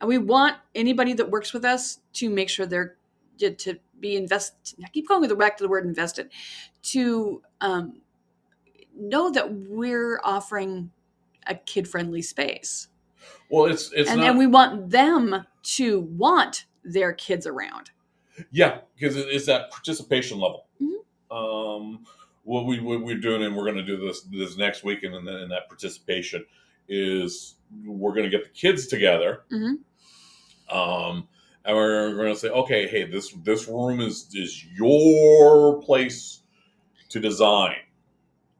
and 0.00 0.08
we 0.08 0.18
want 0.18 0.56
anybody 0.74 1.12
that 1.14 1.30
works 1.30 1.52
with 1.52 1.64
us 1.64 2.00
to 2.14 2.30
make 2.30 2.48
sure 2.48 2.66
they're 2.66 2.96
to, 3.38 3.78
be 4.00 4.16
invest. 4.16 4.74
I 4.84 4.88
keep 4.88 5.08
going 5.08 5.26
back 5.36 5.56
to 5.56 5.64
the 5.64 5.68
word 5.68 5.86
invested 5.86 6.30
to 6.82 7.42
um, 7.60 8.00
know 8.96 9.30
that 9.30 9.52
we're 9.52 10.20
offering 10.22 10.90
a 11.46 11.54
kid 11.54 11.88
friendly 11.88 12.22
space, 12.22 12.88
Well, 13.50 13.66
it's 13.66 13.92
it's 13.92 14.10
and 14.10 14.20
not. 14.20 14.30
and 14.30 14.38
we 14.38 14.46
want 14.46 14.90
them 14.90 15.46
to 15.62 16.00
want 16.00 16.66
their 16.84 17.12
kids 17.12 17.46
around. 17.46 17.90
Yeah, 18.50 18.78
because 18.94 19.16
it's 19.16 19.46
that 19.46 19.70
participation 19.70 20.38
level. 20.38 20.66
Mhm. 20.82 20.96
Um, 21.30 22.06
what 22.42 22.66
we 22.66 22.80
what 22.80 23.02
we're 23.02 23.18
doing, 23.18 23.42
and 23.42 23.56
we're 23.56 23.64
going 23.64 23.76
to 23.76 23.84
do 23.84 23.96
this 23.96 24.22
this 24.22 24.56
next 24.56 24.84
weekend, 24.84 25.14
and 25.14 25.26
then 25.26 25.36
in 25.36 25.48
that 25.50 25.68
participation 25.68 26.44
is 26.88 27.56
we're 27.84 28.12
going 28.12 28.24
to 28.24 28.30
get 28.30 28.44
the 28.44 28.50
kids 28.50 28.86
together, 28.86 29.42
Mhm. 29.50 29.78
um, 30.70 31.28
and 31.64 31.76
we're 31.76 32.14
going 32.14 32.32
to 32.32 32.38
say, 32.38 32.48
okay, 32.48 32.86
hey, 32.86 33.04
this 33.04 33.32
this 33.44 33.68
room 33.68 34.00
is 34.00 34.28
is 34.34 34.64
your 34.76 35.80
place 35.82 36.40
to 37.10 37.20
design. 37.20 37.76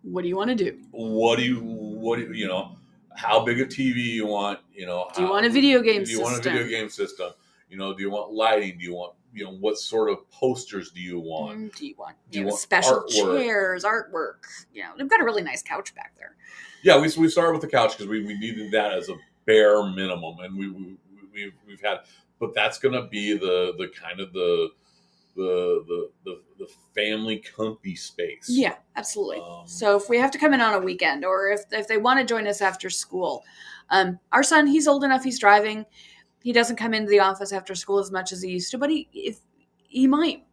What 0.02 0.22
do 0.22 0.28
you 0.28 0.36
want 0.36 0.50
to 0.50 0.54
do? 0.54 0.78
What 0.90 1.36
do 1.38 1.44
you 1.44 1.60
what 1.60 2.16
do 2.18 2.22
you, 2.26 2.32
you 2.34 2.48
know? 2.48 2.76
How 3.16 3.44
big 3.44 3.60
a 3.60 3.64
TV 3.66 3.98
you 3.98 4.26
want? 4.26 4.58
You 4.74 4.86
know? 4.86 5.08
Do 5.14 5.22
you 5.22 5.30
want 5.30 5.46
a 5.46 5.50
video 5.50 5.80
game 5.82 6.02
do 6.04 6.10
you 6.10 6.20
want 6.20 6.38
a 6.38 6.42
video 6.50 6.66
game 6.66 6.88
system? 6.88 7.30
You 7.70 7.76
know, 7.78 7.94
do 7.94 8.02
you 8.02 8.10
want 8.10 8.32
lighting? 8.32 8.78
Do 8.78 8.84
you 8.84 8.94
want 8.94 9.14
you 9.34 9.44
know 9.44 9.52
what 9.52 9.76
sort 9.78 10.10
of 10.10 10.30
posters 10.30 10.90
do 10.90 11.00
you 11.00 11.18
want? 11.18 11.58
Mm, 11.58 11.76
Do 11.76 11.86
you 11.86 11.94
want, 11.98 12.16
Do 12.30 12.38
you 12.38 12.46
want 12.46 12.58
special 12.58 13.02
artwork? 13.02 13.42
chairs, 13.42 13.84
artwork? 13.84 14.36
You 14.72 14.84
know, 14.84 14.90
they've 14.96 15.10
got 15.10 15.20
a 15.20 15.24
really 15.24 15.42
nice 15.42 15.62
couch 15.62 15.94
back 15.94 16.14
there. 16.16 16.36
Yeah, 16.82 17.00
we, 17.00 17.10
we 17.18 17.28
started 17.28 17.52
with 17.52 17.62
the 17.62 17.68
couch 17.68 17.92
because 17.92 18.06
we, 18.06 18.24
we 18.24 18.38
needed 18.38 18.70
that 18.72 18.92
as 18.92 19.08
a 19.08 19.14
bare 19.46 19.84
minimum, 19.84 20.38
and 20.40 20.56
we, 20.56 20.70
we 20.70 20.96
we've, 21.32 21.52
we've 21.66 21.80
had, 21.80 21.98
but 22.38 22.54
that's 22.54 22.78
going 22.78 22.94
to 22.94 23.08
be 23.08 23.36
the 23.36 23.74
the 23.76 23.88
kind 23.88 24.20
of 24.20 24.32
the 24.32 24.70
the 25.36 25.84
the 25.88 26.10
the, 26.24 26.40
the 26.58 26.68
family 26.94 27.38
comfy 27.56 27.96
space. 27.96 28.46
Yeah, 28.48 28.74
absolutely. 28.96 29.40
Um, 29.40 29.62
so 29.66 29.96
if 29.96 30.08
we 30.08 30.18
have 30.18 30.30
to 30.30 30.38
come 30.38 30.54
in 30.54 30.60
on 30.60 30.74
a 30.74 30.78
weekend, 30.78 31.24
or 31.24 31.48
if 31.48 31.62
if 31.72 31.88
they 31.88 31.96
want 31.96 32.20
to 32.20 32.24
join 32.24 32.46
us 32.46 32.60
after 32.60 32.88
school, 32.88 33.42
um, 33.90 34.18
our 34.32 34.42
son 34.42 34.66
he's 34.66 34.86
old 34.86 35.04
enough, 35.04 35.24
he's 35.24 35.38
driving. 35.38 35.84
He 36.44 36.52
doesn't 36.52 36.76
come 36.76 36.92
into 36.92 37.08
the 37.10 37.20
office 37.20 37.52
after 37.52 37.74
school 37.74 37.98
as 37.98 38.12
much 38.12 38.30
as 38.30 38.42
he 38.42 38.50
used 38.50 38.70
to, 38.70 38.78
but 38.78 38.90
he 38.90 39.08
if 39.14 39.38
he 39.88 40.06
might, 40.06 40.44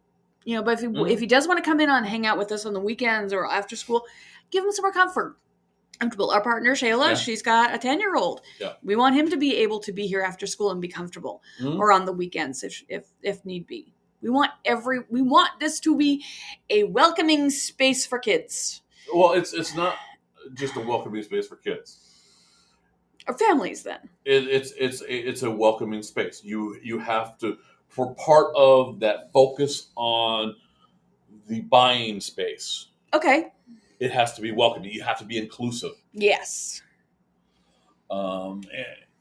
you 0.44 0.56
know. 0.56 0.62
But 0.62 0.72
if 0.74 0.80
he, 0.80 0.86
Mhm. 0.86 1.10
if 1.10 1.20
he 1.20 1.26
does 1.26 1.46
want 1.46 1.62
to 1.62 1.64
come 1.70 1.80
in 1.80 1.90
and 1.90 2.06
hang 2.06 2.26
out 2.26 2.38
with 2.38 2.50
us 2.50 2.64
on 2.64 2.72
the 2.72 2.80
weekends 2.80 3.30
or 3.32 3.46
after 3.46 3.76
school, 3.76 4.04
give 4.50 4.64
him 4.64 4.72
some 4.72 4.84
more 4.84 4.92
comfort. 4.92 5.36
Comfortable. 6.00 6.30
Our 6.30 6.42
partner 6.42 6.72
Shayla, 6.74 7.10
Yeah. 7.10 7.14
she's 7.14 7.42
got 7.42 7.74
a 7.74 7.78
ten 7.78 8.00
year 8.00 8.16
old. 8.16 8.40
Yeah. 8.58 8.72
We 8.82 8.96
want 8.96 9.14
him 9.16 9.28
to 9.30 9.36
be 9.36 9.54
able 9.56 9.80
to 9.80 9.92
be 9.92 10.06
here 10.06 10.22
after 10.22 10.46
school 10.46 10.70
and 10.70 10.80
be 10.80 10.88
comfortable. 10.88 11.42
Mhm. 11.60 11.78
or 11.78 11.92
on 11.92 12.06
the 12.06 12.12
weekends 12.12 12.64
if 12.64 12.82
if 12.88 13.04
if 13.22 13.44
need 13.44 13.66
be. 13.66 13.92
We 14.22 14.30
want 14.30 14.50
every 14.64 15.00
we 15.10 15.20
want 15.20 15.60
this 15.60 15.78
to 15.80 15.94
be 15.94 16.24
a 16.70 16.84
welcoming 16.84 17.50
space 17.50 18.06
for 18.06 18.18
kids 18.18 18.80
Well, 19.14 19.32
it's 19.32 19.52
it's 19.52 19.74
not 19.74 19.96
just 20.54 20.74
a 20.76 20.80
welcoming 20.80 21.22
space 21.22 21.46
for 21.46 21.56
kids. 21.56 22.01
Or 23.26 23.36
families 23.38 23.82
then. 23.82 24.08
It, 24.24 24.48
it's 24.48 24.72
it's 24.78 25.02
it's 25.08 25.42
a 25.42 25.50
welcoming 25.50 26.02
space. 26.02 26.42
You 26.44 26.76
you 26.82 26.98
have 26.98 27.38
to 27.38 27.58
for 27.88 28.14
part 28.14 28.54
of 28.56 29.00
that 29.00 29.32
focus 29.32 29.88
on 29.96 30.56
the 31.48 31.60
buying 31.60 32.20
space. 32.20 32.86
Okay. 33.14 33.52
It 34.00 34.10
has 34.12 34.34
to 34.34 34.40
be 34.42 34.50
welcoming. 34.50 34.90
You 34.90 35.02
have 35.02 35.18
to 35.18 35.24
be 35.24 35.38
inclusive. 35.38 35.92
Yes. 36.12 36.82
um, 38.10 38.62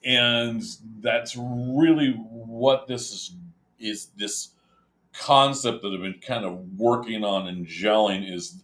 and 0.04 0.64
that's 1.00 1.36
really 1.38 2.12
what 2.12 2.88
this 2.88 3.12
is 3.12 3.36
is 3.80 4.08
this 4.18 4.50
concept 5.14 5.82
that 5.82 5.94
I've 5.94 6.02
been 6.02 6.22
kind 6.26 6.46
of 6.46 6.78
working 6.78 7.24
on 7.24 7.48
and 7.48 7.68
gelling 7.68 8.32
is 8.32 8.64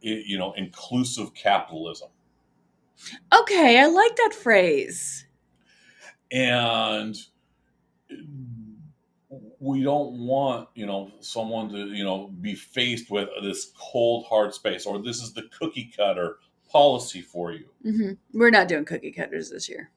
you 0.00 0.38
know 0.38 0.52
inclusive 0.52 1.34
capitalism 1.34 2.08
Okay, 3.32 3.78
I 3.80 3.86
like 3.86 4.16
that 4.16 4.34
phrase. 4.34 5.26
and 6.30 7.16
we 9.60 9.82
don't 9.82 10.12
want 10.26 10.68
you 10.74 10.86
know 10.86 11.10
someone 11.20 11.68
to 11.70 11.86
you 11.86 12.04
know 12.04 12.28
be 12.40 12.54
faced 12.54 13.10
with 13.10 13.28
this 13.42 13.72
cold 13.78 14.24
hard 14.28 14.52
space 14.54 14.86
or 14.86 15.02
this 15.02 15.20
is 15.22 15.32
the 15.32 15.42
cookie 15.58 15.90
cutter 15.96 16.36
policy 16.70 17.20
for 17.20 17.52
you 17.52 17.66
hmm 17.82 18.12
We're 18.32 18.50
not 18.50 18.68
doing 18.68 18.84
cookie 18.84 19.12
cutters 19.12 19.50
this 19.50 19.68
year. 19.68 19.90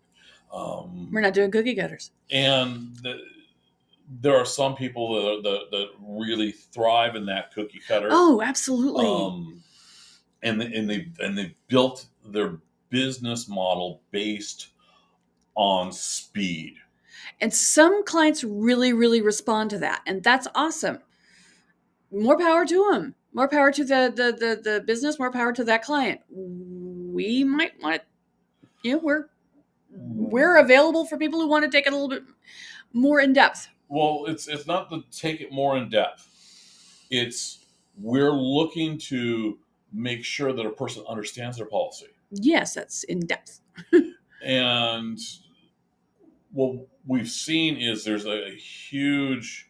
um, 0.54 1.10
We're 1.12 1.22
not 1.22 1.34
doing 1.34 1.52
cookie 1.52 1.76
cutters. 1.76 2.12
and 2.32 2.96
the, 3.04 3.20
there 4.22 4.38
are 4.38 4.46
some 4.46 4.76
people 4.76 5.14
that, 5.16 5.28
are, 5.28 5.42
that 5.42 5.72
that 5.72 5.88
really 6.00 6.52
thrive 6.52 7.16
in 7.16 7.26
that 7.26 7.54
cookie 7.54 7.82
cutter. 7.88 8.08
Oh, 8.10 8.42
absolutely. 8.42 9.06
um, 9.06 9.62
and 10.42 10.62
they- 10.62 10.74
and 10.74 10.90
they 10.90 11.08
and 11.20 11.38
they 11.38 11.56
built 11.68 12.06
their 12.26 12.60
business 12.90 13.48
model 13.48 14.02
based 14.12 14.70
on 15.56 15.92
speed. 15.92 16.76
and 17.42 17.54
some 17.54 18.04
clients 18.06 18.44
really, 18.44 18.94
really 18.94 19.22
respond 19.22 19.70
to 19.72 19.80
that, 19.80 20.02
and 20.06 20.24
that's 20.24 20.48
awesome. 20.56 21.00
More 22.12 22.38
power 22.38 22.66
to 22.66 22.90
them. 22.92 23.16
More 23.34 23.48
power 23.48 23.72
to 23.72 23.84
the 23.84 24.12
the 24.16 24.32
the, 24.32 24.62
the 24.72 24.82
business. 24.82 25.20
More 25.20 25.32
power 25.32 25.54
to 25.54 25.64
that 25.66 25.84
client. 25.84 26.22
We 26.30 27.44
might 27.44 27.74
want, 27.82 28.02
you 28.84 28.94
know, 28.94 29.00
we're 29.00 29.26
we're 29.92 30.58
available 30.58 31.06
for 31.06 31.18
people 31.18 31.40
who 31.42 31.48
want 31.48 31.66
to 31.66 31.72
take 31.72 31.88
it 31.88 31.94
a 31.94 31.96
little 31.96 32.10
bit 32.10 32.24
more 32.94 33.20
in 33.20 33.34
depth. 33.34 33.70
Well, 33.90 34.26
it's 34.28 34.48
it's 34.48 34.68
not 34.68 34.90
to 34.90 35.04
take 35.12 35.42
it 35.42 35.52
more 35.52 35.78
in 35.78 35.90
depth. 35.90 36.28
It's 37.10 37.66
we're 38.00 38.32
looking 38.34 38.98
to 39.00 39.60
make 39.94 40.24
sure 40.26 40.54
that 40.54 40.66
a 40.66 40.72
person 40.72 41.04
understands 41.10 41.58
their 41.58 41.68
policy. 41.68 42.08
Yes, 42.32 42.74
that's 42.74 43.04
in 43.06 43.20
depth. 43.22 43.62
And 44.44 45.20
what 46.52 46.88
we've 47.06 47.30
seen 47.30 47.78
is 47.78 48.04
there's 48.04 48.26
a 48.26 48.52
huge 48.56 49.70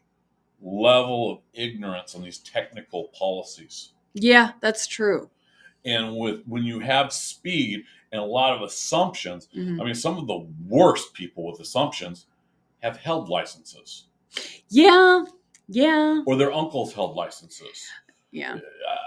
level 0.62 1.32
of 1.32 1.39
ignorance 1.54 2.15
on 2.15 2.22
these 2.24 2.39
technical 2.39 3.06
policies. 3.17 3.91
Yeah, 4.13 4.52
that's 4.62 4.88
true. 4.88 5.30
And 5.86 6.17
with 6.17 6.43
when 6.46 6.63
you 6.63 6.80
have 6.80 7.13
speed 7.13 7.84
and 8.12 8.22
a 8.22 8.26
lot 8.26 8.54
of 8.56 8.62
assumptions, 8.62 9.48
Mhm. 9.56 9.80
I 9.82 9.86
mean, 9.86 9.96
some 9.96 10.17
of 10.17 10.28
the 10.28 10.39
worst 10.67 11.13
people 11.13 11.46
with 11.46 11.60
assumptions 11.60 12.26
have 12.80 12.98
held 12.98 13.30
licenses, 13.30 14.08
Yeah, 14.70 15.24
yeah, 15.67 16.22
or 16.26 16.36
their 16.36 16.52
uncles 16.52 16.93
held 16.93 17.15
licenses. 17.15 17.88
yeah. 18.32 18.60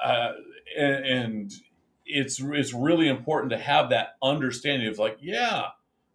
uh, 0.04 0.32
and, 0.76 1.04
and 1.04 1.52
it's 2.12 2.40
it's 2.40 2.72
really 2.74 3.08
important 3.08 3.50
to 3.52 3.58
have 3.58 3.90
that 3.90 4.16
understanding 4.22 4.88
of 4.88 4.98
like, 4.98 5.18
yeah, 5.20 5.68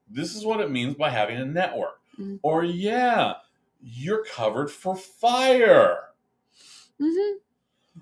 this 0.10 0.36
is 0.36 0.46
what 0.46 0.60
it 0.62 0.72
means 0.72 0.96
by 0.96 1.10
having 1.10 1.38
a 1.38 1.46
network, 1.46 2.00
Mhm. 2.20 2.40
or 2.44 2.64
yeah, 2.64 3.34
you're 3.82 4.24
covered 4.26 4.70
for 4.72 4.96
fire, 4.96 5.98
hmm 7.00 7.38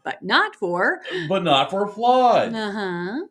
But 0.04 0.22
not 0.24 0.56
for. 0.56 1.02
but 1.30 1.44
not 1.44 1.70
for 1.70 1.88
flood. 1.88 2.54
Uh 2.54 2.72
huh. 2.72 3.28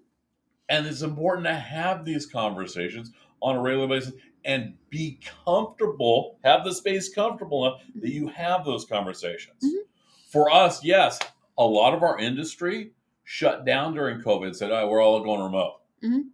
And 0.68 0.87
it's 0.87 1.03
important 1.03 1.46
to 1.46 1.55
have 1.55 2.05
these 2.05 2.25
conversations 2.27 3.12
on 3.42 3.57
a 3.57 3.61
regular 3.61 3.88
basis 3.88 4.14
and 4.44 4.75
be 4.90 5.18
comfortable, 5.44 6.38
have 6.44 6.64
the 6.64 6.75
space 6.75 7.12
comfortable 7.12 7.66
enough 7.66 7.83
that 7.96 8.11
you 8.11 8.27
have 8.29 8.64
those 8.64 8.85
conversations. 8.85 9.62
Mhm. 9.64 9.83
For 10.29 10.51
us, 10.51 10.83
yes, 10.85 11.18
a 11.59 11.64
lot 11.64 11.94
of 11.94 12.03
our 12.03 12.18
industry 12.18 12.92
shut 13.24 13.64
down 13.64 13.94
during 13.94 14.20
COVID 14.20 14.46
and 14.46 14.56
said, 14.56 14.70
oh, 14.70 14.88
we're 14.88 15.02
all 15.02 15.22
going 15.22 15.42
remote. 15.42 15.80
Mhm. 16.02 16.28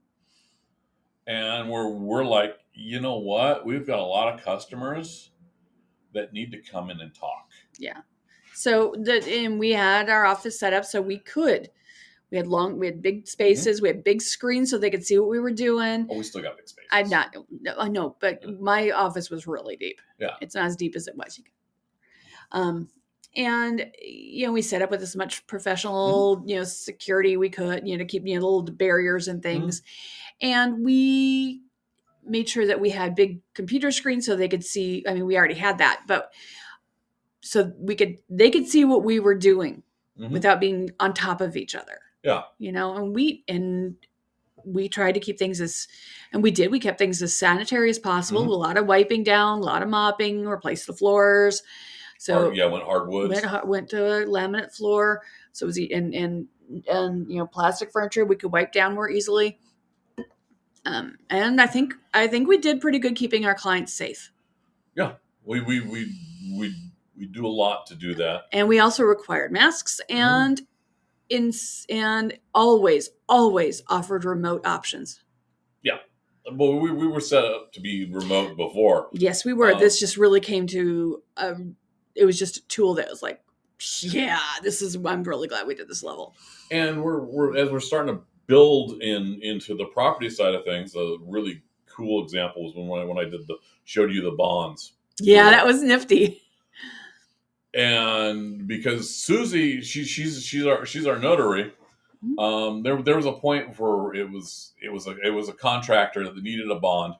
And 1.26 1.70
we're, 1.70 1.88
we're 1.88 2.24
like, 2.24 2.56
you 2.72 3.00
know 3.00 3.18
what? 3.18 3.66
We've 3.66 3.86
got 3.86 3.98
a 3.98 4.02
lot 4.02 4.32
of 4.32 4.42
customers 4.42 5.30
that 6.14 6.32
need 6.32 6.50
to 6.52 6.58
come 6.58 6.90
in 6.90 7.00
and 7.00 7.14
talk. 7.14 7.50
Yeah. 7.78 7.98
So 8.54 8.94
the 8.98 9.22
and 9.44 9.58
we 9.58 9.70
had 9.70 10.08
our 10.08 10.24
office 10.24 10.58
set 10.58 10.72
up 10.72 10.84
so 10.84 11.00
we 11.00 11.18
could. 11.18 11.70
We 12.30 12.36
had 12.36 12.46
long, 12.46 12.78
we 12.78 12.86
had 12.86 13.00
big 13.00 13.26
spaces, 13.26 13.80
we 13.80 13.88
had 13.88 14.04
big 14.04 14.20
screens 14.20 14.70
so 14.70 14.76
they 14.76 14.90
could 14.90 15.04
see 15.04 15.18
what 15.18 15.30
we 15.30 15.38
were 15.38 15.52
doing. 15.52 16.06
Oh, 16.10 16.18
we 16.18 16.24
still 16.24 16.42
got 16.42 16.56
big 16.56 16.68
spaces. 16.68 16.88
I'm 16.92 17.08
not, 17.08 17.34
no, 17.62 17.74
I 17.78 17.88
know, 17.88 18.16
but 18.20 18.42
my 18.60 18.90
office 18.90 19.30
was 19.30 19.46
really 19.46 19.76
deep. 19.76 20.00
Yeah. 20.18 20.34
It's 20.42 20.54
not 20.54 20.66
as 20.66 20.76
deep 20.76 20.94
as 20.94 21.08
it 21.08 21.16
was. 21.16 21.40
Um, 22.52 22.88
and 23.38 23.86
you 24.02 24.44
know, 24.46 24.52
we 24.52 24.60
set 24.60 24.82
up 24.82 24.90
with 24.90 25.00
as 25.00 25.16
much 25.16 25.46
professional, 25.46 26.42
you 26.44 26.56
know, 26.56 26.64
security 26.64 27.36
we 27.38 27.48
could, 27.48 27.86
you 27.88 27.96
know, 27.96 27.98
to 27.98 28.04
keep 28.04 28.26
you 28.26 28.34
know 28.38 28.44
little 28.44 28.62
barriers 28.74 29.28
and 29.28 29.42
things. 29.42 29.80
And 30.42 30.84
we 30.84 31.62
made 32.26 32.48
sure 32.48 32.66
that 32.66 32.80
we 32.80 32.90
had 32.90 33.14
big 33.14 33.40
computer 33.54 33.90
screens 33.90 34.26
so 34.26 34.36
they 34.36 34.48
could 34.48 34.64
see. 34.64 35.02
I 35.08 35.14
mean, 35.14 35.24
we 35.24 35.36
already 35.38 35.54
had 35.54 35.78
that, 35.78 36.02
but 36.06 36.32
so 37.40 37.72
we 37.78 37.94
could 37.94 38.18
they 38.28 38.50
could 38.50 38.66
see 38.66 38.84
what 38.84 39.04
we 39.04 39.20
were 39.20 39.34
doing 39.36 39.82
Mhm. 40.18 40.30
without 40.30 40.58
being 40.60 40.90
on 40.98 41.14
top 41.14 41.40
of 41.40 41.56
each 41.56 41.76
other 41.76 42.00
Yeah. 42.24 42.42
you 42.58 42.72
know 42.72 42.96
and 42.96 43.14
we 43.14 43.44
and 43.46 43.94
we 44.64 44.88
tried 44.88 45.12
to 45.12 45.20
keep 45.20 45.38
things 45.38 45.60
as, 45.62 45.86
and 46.32 46.42
we 46.42 46.50
did. 46.50 46.70
We 46.70 46.80
kept 46.80 46.98
things 46.98 47.22
as 47.22 47.34
sanitary 47.34 47.88
as 47.88 47.98
possible. 47.98 48.42
Mhm. 48.44 48.48
A 48.48 48.50
lot 48.50 48.76
of 48.76 48.86
wiping 48.86 49.22
down, 49.22 49.60
a 49.60 49.62
lot 49.62 49.82
of 49.82 49.88
mopping, 49.88 50.44
replaced 50.46 50.86
the 50.88 50.92
floors. 50.92 51.62
So 52.18 52.34
Hard- 52.34 52.56
yeah, 52.56 52.66
went 52.66 52.84
hardwoods. 52.84 53.42
went 53.42 53.66
went 53.66 53.88
to 53.90 54.04
a 54.04 54.26
laminate 54.26 54.74
floor. 54.74 55.22
So 55.52 55.64
it 55.64 55.68
was 55.68 55.78
and 55.78 56.14
and 56.14 56.48
and 56.88 57.30
you 57.30 57.38
know 57.38 57.46
plastic 57.46 57.90
furniture 57.92 58.24
we 58.26 58.36
could 58.36 58.52
wipe 58.52 58.72
down 58.72 58.94
more 58.94 59.08
easily. 59.08 59.58
Um, 60.84 61.18
and 61.30 61.60
I 61.60 61.66
think 61.66 61.94
I 62.14 62.26
think 62.26 62.48
we 62.48 62.58
did 62.58 62.80
pretty 62.80 62.98
good 62.98 63.14
keeping 63.16 63.44
our 63.46 63.54
clients 63.54 63.92
safe. 63.92 64.32
Yeah, 64.96 65.12
we, 65.44 65.60
we 65.60 65.80
we 65.80 66.12
we 66.56 66.74
we 67.16 67.26
do 67.26 67.46
a 67.46 67.48
lot 67.48 67.86
to 67.86 67.94
do 67.94 68.14
that. 68.14 68.44
and 68.52 68.68
we 68.68 68.78
also 68.78 69.02
required 69.04 69.52
masks 69.52 70.00
and 70.08 70.60
in 71.28 71.52
and 71.88 72.38
always 72.54 73.10
always 73.28 73.82
offered 73.88 74.24
remote 74.24 74.66
options 74.66 75.20
Yeah. 75.82 75.98
Well, 76.50 76.78
we, 76.78 76.90
we 76.90 77.06
were 77.06 77.20
set 77.20 77.44
up 77.44 77.72
to 77.74 77.80
be 77.80 78.06
remote 78.10 78.56
before. 78.56 79.08
yes 79.12 79.44
we 79.44 79.52
were 79.52 79.72
Um, 79.72 79.78
this 79.80 80.00
just 80.00 80.16
really 80.16 80.40
came 80.40 80.66
to 80.68 81.22
um 81.36 81.76
it 82.18 82.24
was 82.24 82.38
just 82.38 82.56
a 82.56 82.66
tool 82.68 82.94
that 82.94 83.08
was 83.08 83.22
like 83.22 83.40
yeah 84.00 84.40
this 84.62 84.82
is 84.82 84.96
i'm 85.06 85.22
really 85.22 85.46
glad 85.46 85.66
we 85.66 85.74
did 85.74 85.86
this 85.88 86.02
level. 86.02 86.34
And 86.72 87.02
we're, 87.02 87.20
we're 87.20 87.56
as 87.56 87.70
we're 87.70 87.78
starting 87.80 88.16
to 88.16 88.22
build 88.48 89.00
in 89.02 89.38
into 89.42 89.76
the 89.76 89.84
property 89.86 90.28
side 90.28 90.54
of 90.54 90.64
things 90.64 90.96
a 90.96 91.16
really 91.22 91.62
cool 91.86 92.24
example 92.24 92.64
was 92.64 92.74
when 92.74 93.00
I, 93.00 93.04
when 93.04 93.18
I 93.18 93.28
did 93.28 93.46
the 93.46 93.56
showed 93.84 94.12
you 94.12 94.22
the 94.22 94.32
bonds. 94.32 94.94
Yeah 95.20 95.50
that 95.50 95.64
was 95.64 95.82
nifty. 95.82 96.42
And 97.74 98.66
because 98.66 99.14
Susie 99.14 99.80
she 99.82 100.04
she's 100.04 100.42
she's 100.42 100.66
our 100.66 100.84
she's 100.84 101.06
our 101.06 101.18
notary. 101.18 101.72
Mhm. 102.24 102.42
um 102.42 102.82
there 102.82 103.00
there 103.00 103.16
was 103.16 103.26
a 103.26 103.32
point 103.32 103.78
where 103.78 104.12
it 104.14 104.28
was 104.28 104.72
it 104.82 104.88
was 104.92 105.06
a 105.06 105.16
it 105.24 105.30
was 105.30 105.48
a 105.48 105.52
contractor 105.52 106.24
that 106.24 106.42
needed 106.42 106.68
a 106.70 106.80
bond. 106.80 107.14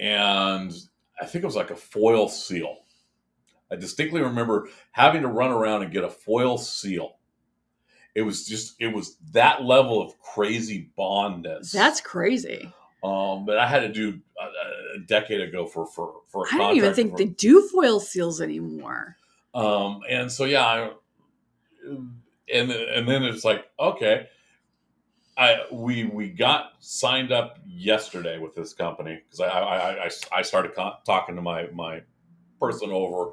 And 0.00 0.72
I 1.20 1.26
think 1.26 1.42
it 1.42 1.46
was 1.46 1.56
like 1.56 1.70
a 1.70 1.76
foil 1.76 2.28
seal 2.28 2.78
I 3.72 3.76
distinctly 3.76 4.20
remember 4.20 4.68
having 4.90 5.22
to 5.22 5.28
run 5.28 5.50
around 5.50 5.82
and 5.82 5.90
get 5.90 6.04
a 6.04 6.10
foil 6.10 6.58
seal. 6.58 7.16
It 8.14 8.22
was 8.22 8.46
just 8.46 8.74
it 8.78 8.88
was 8.88 9.16
that 9.32 9.64
level 9.64 10.02
of 10.02 10.18
crazy 10.20 10.90
bondness. 10.96 11.72
That's 11.72 12.00
crazy. 12.00 12.72
Um 13.02 13.46
that 13.46 13.58
I 13.58 13.66
had 13.66 13.80
to 13.80 13.88
do 13.88 14.20
a, 14.38 14.96
a 14.96 15.00
decade 15.00 15.40
ago 15.40 15.66
for 15.66 15.86
for 15.86 16.20
for 16.28 16.44
a 16.44 16.54
i 16.54 16.58
don't 16.58 16.76
even 16.76 16.94
think 16.94 17.12
for- 17.12 17.18
they 17.18 17.24
do 17.24 17.66
foil 17.68 17.98
seals 17.98 18.40
anymore. 18.40 19.16
Um, 19.54 20.00
and 20.08 20.30
so 20.32 20.44
yeah, 20.44 20.64
I, 20.64 20.90
and 22.52 22.70
and 22.70 23.08
then 23.08 23.22
it's 23.22 23.44
like 23.44 23.66
okay, 23.78 24.28
I 25.36 25.64
we 25.72 26.04
we 26.04 26.28
got 26.28 26.72
signed 26.78 27.32
up 27.32 27.58
yesterday 27.66 28.38
with 28.38 28.54
this 28.54 28.72
company 28.74 29.22
because 29.24 29.40
I, 29.40 29.48
I 29.48 30.04
I 30.06 30.10
I 30.32 30.42
started 30.42 30.72
talking 31.06 31.36
to 31.36 31.42
my 31.42 31.68
my 31.72 32.02
person 32.60 32.90
over 32.90 33.32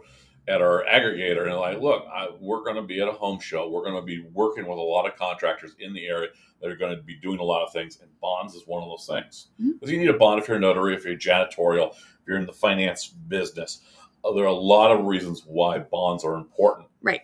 at 0.50 0.62
our 0.62 0.84
aggregator 0.92 1.48
and 1.48 1.56
like 1.56 1.80
look 1.80 2.06
I, 2.12 2.28
we're 2.40 2.64
going 2.64 2.76
to 2.76 2.82
be 2.82 3.02
at 3.02 3.08
a 3.08 3.12
home 3.12 3.40
show. 3.40 3.70
We're 3.70 3.84
going 3.84 3.96
to 3.96 4.02
be 4.02 4.26
working 4.34 4.66
with 4.66 4.78
a 4.78 4.82
lot 4.82 5.08
of 5.08 5.16
contractors 5.16 5.76
in 5.80 5.94
the 5.94 6.08
area 6.08 6.30
that 6.62 6.70
are 6.70 6.76
going 6.76 6.96
to 6.96 7.02
be 7.02 7.16
doing 7.16 7.40
a 7.40 7.44
lot 7.44 7.64
of 7.64 7.72
things 7.72 8.00
and 8.02 8.10
bonds 8.20 8.56
is 8.56 8.64
one 8.66 8.84
of 8.84 8.90
those 8.90 9.08
things. 9.08 9.48
Because 9.58 9.92
you 9.92 10.00
need 10.00 10.10
a 10.10 10.18
bond 10.18 10.42
if 10.42 10.48
you're 10.48 10.58
a 10.58 10.60
notary 10.60 10.96
if 10.96 11.06
you're 11.06 11.16
janitorial 11.16 11.92
if 11.92 12.28
you're 12.28 12.38
in 12.38 12.46
the 12.46 12.54
finance 12.54 13.08
business. 13.08 13.82
Uh, 14.26 14.34
there 14.34 14.44
are 14.44 14.48
a 14.48 14.54
lot 14.54 14.92
of 14.92 15.06
reasons 15.06 15.44
why 15.46 15.80
bonds 15.80 16.26
are 16.26 16.36
important. 16.36 16.88
Right. 17.02 17.22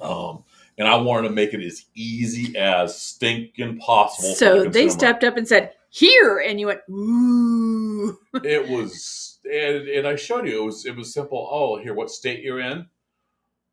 Um, 0.00 0.44
and 0.78 0.88
I 0.88 0.96
wanted 0.96 1.28
to 1.28 1.34
make 1.34 1.54
it 1.54 1.64
as 1.64 1.86
easy 1.94 2.56
as 2.56 3.00
stinking 3.00 3.78
possible. 3.78 4.34
so 4.34 4.64
the 4.64 4.70
they 4.70 4.88
stepped 4.88 5.24
up 5.24 5.36
and 5.36 5.46
said 5.46 5.72
here 5.90 6.38
and 6.38 6.60
you 6.60 6.66
went 6.66 6.80
ooh. 6.90 8.18
It 8.44 8.68
was, 8.68 9.25
and, 9.52 9.88
and 9.88 10.06
I 10.06 10.16
showed 10.16 10.46
you. 10.46 10.62
It 10.62 10.66
was, 10.66 10.86
it 10.86 10.96
was 10.96 11.12
simple. 11.12 11.48
Oh, 11.50 11.78
here, 11.78 11.94
what 11.94 12.10
state 12.10 12.42
you're 12.42 12.60
in? 12.60 12.86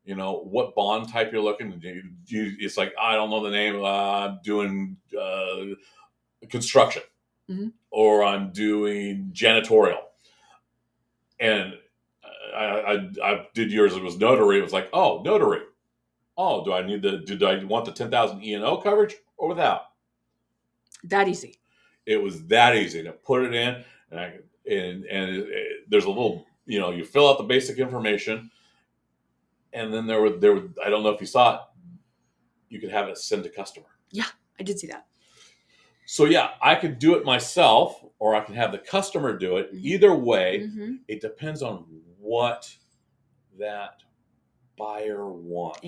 You 0.04 0.14
know, 0.14 0.40
what 0.44 0.74
bond 0.74 1.08
type 1.10 1.32
you're 1.32 1.42
looking. 1.42 1.80
You, 1.82 2.02
you, 2.26 2.56
it's 2.58 2.76
like 2.76 2.92
I 3.00 3.14
don't 3.14 3.30
know 3.30 3.42
the 3.42 3.50
name. 3.50 3.82
Uh, 3.82 4.28
I'm 4.28 4.38
doing 4.44 4.96
uh, 5.18 5.74
construction, 6.50 7.02
Mhm. 7.50 7.72
or 7.90 8.22
I'm 8.22 8.50
doing 8.52 9.30
janitorial, 9.32 10.00
and 11.40 11.74
I, 12.54 12.64
I, 12.64 13.08
I 13.22 13.46
did 13.54 13.72
yours. 13.72 13.94
It 13.94 14.02
was 14.02 14.18
notary. 14.18 14.58
It 14.58 14.62
was 14.62 14.74
like, 14.74 14.90
oh, 14.92 15.22
notary. 15.24 15.62
Oh, 16.36 16.64
do 16.64 16.72
I 16.74 16.82
need 16.86 17.00
the? 17.00 17.18
Did 17.18 17.42
I 17.42 17.64
want 17.64 17.86
the 17.86 17.92
ten 17.92 18.10
thousand 18.10 18.44
E 18.44 18.52
and 18.54 18.64
O 18.64 18.76
coverage 18.76 19.16
or 19.36 19.48
without? 19.48 19.82
that 21.04 21.28
easy 21.28 21.56
It 22.06 22.22
was 22.22 22.44
that 22.46 22.76
easy 22.76 23.02
to 23.02 23.12
put 23.12 23.44
it 23.44 23.54
in, 23.54 23.84
and 24.10 24.20
I, 24.20 24.34
and 24.70 25.04
and 25.04 25.30
it, 25.30 25.48
it- 25.48 25.90
there's 25.90 26.04
a 26.06 26.08
little, 26.08 26.46
you 26.66 26.80
know, 26.80 26.90
you 26.90 27.04
fill 27.04 27.28
out 27.28 27.38
the 27.38 27.44
basic 27.44 27.78
information, 27.78 28.50
and 29.72 29.92
then 29.92 30.06
there 30.06 30.20
were 30.20 30.30
there 30.30 30.54
were 30.54 30.68
I 30.84 30.90
don't 30.90 31.02
know 31.02 31.10
if 31.10 31.20
you 31.20 31.26
saw 31.26 31.54
it, 31.56 31.60
you 32.70 32.80
could 32.80 32.90
have 32.90 33.08
it 33.08 33.18
sent 33.18 33.44
to 33.44 33.50
customer. 33.50 33.86
Yeah, 34.10 34.26
I 34.58 34.62
did 34.62 34.78
see 34.78 34.86
that 34.88 35.06
So 36.06 36.24
yeah, 36.26 36.50
I 36.62 36.74
could 36.74 36.98
do 36.98 37.14
it 37.16 37.24
myself, 37.24 38.02
or 38.18 38.34
I 38.34 38.40
can 38.40 38.54
have 38.54 38.72
the 38.72 38.78
customer 38.78 39.36
do 39.36 39.56
it. 39.58 39.72
Mhm. 39.74 39.80
Either 39.84 40.14
way, 40.14 40.66
hmm 40.68 40.94
it 41.08 41.20
depends 41.20 41.62
on 41.62 41.84
what 42.18 42.74
that 43.58 44.02
buyer 44.78 45.26
wants. 45.30 45.80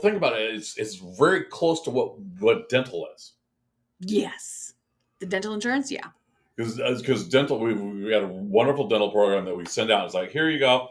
Think 0.00 0.16
about 0.16 0.38
it; 0.38 0.54
it's 0.54 0.76
it's 0.78 0.96
very 0.96 1.44
close 1.44 1.82
to 1.82 1.90
what 1.90 2.18
what 2.38 2.68
dental 2.68 3.06
is. 3.16 3.32
yes 4.00 4.74
the 5.18 5.26
dental 5.26 5.52
insurance 5.52 5.90
yeah 5.90 6.08
because 6.56 6.76
because 7.00 7.28
dental 7.28 7.58
we 7.60 7.74
we 7.74 8.12
had 8.12 8.22
a 8.22 8.26
wonderful 8.28 8.88
dental 8.88 9.10
program 9.10 9.44
that 9.44 9.56
we 9.56 9.64
send 9.66 9.90
out. 9.90 10.04
It's 10.06 10.14
like 10.14 10.30
here 10.30 10.48
you 10.48 10.58
go, 10.58 10.90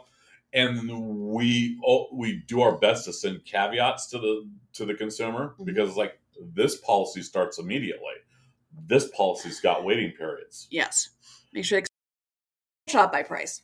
and 0.54 0.90
we 1.32 1.80
oh, 1.86 2.08
we 2.14 2.44
do 2.48 2.62
our 2.62 2.78
best 2.78 3.06
to 3.06 3.14
send 3.14 3.44
caveats 3.46 4.08
to 4.12 4.20
the 4.20 4.50
to 4.74 4.86
the 4.86 4.94
consumer 4.94 5.56
Mhm. 5.60 5.66
because 5.66 5.90
it's 5.90 5.98
like 5.98 6.20
this 6.54 6.78
policy 6.78 7.22
starts 7.22 7.58
immediately. 7.60 8.14
This 8.88 9.08
policy's 9.10 9.60
got 9.60 9.84
waiting 9.84 10.12
periods, 10.12 10.68
yes 10.72 11.10
make 11.52 11.66
sure 11.66 11.82
they 11.82 11.88
shop 12.92 13.12
by 13.12 13.24
price 13.24 13.64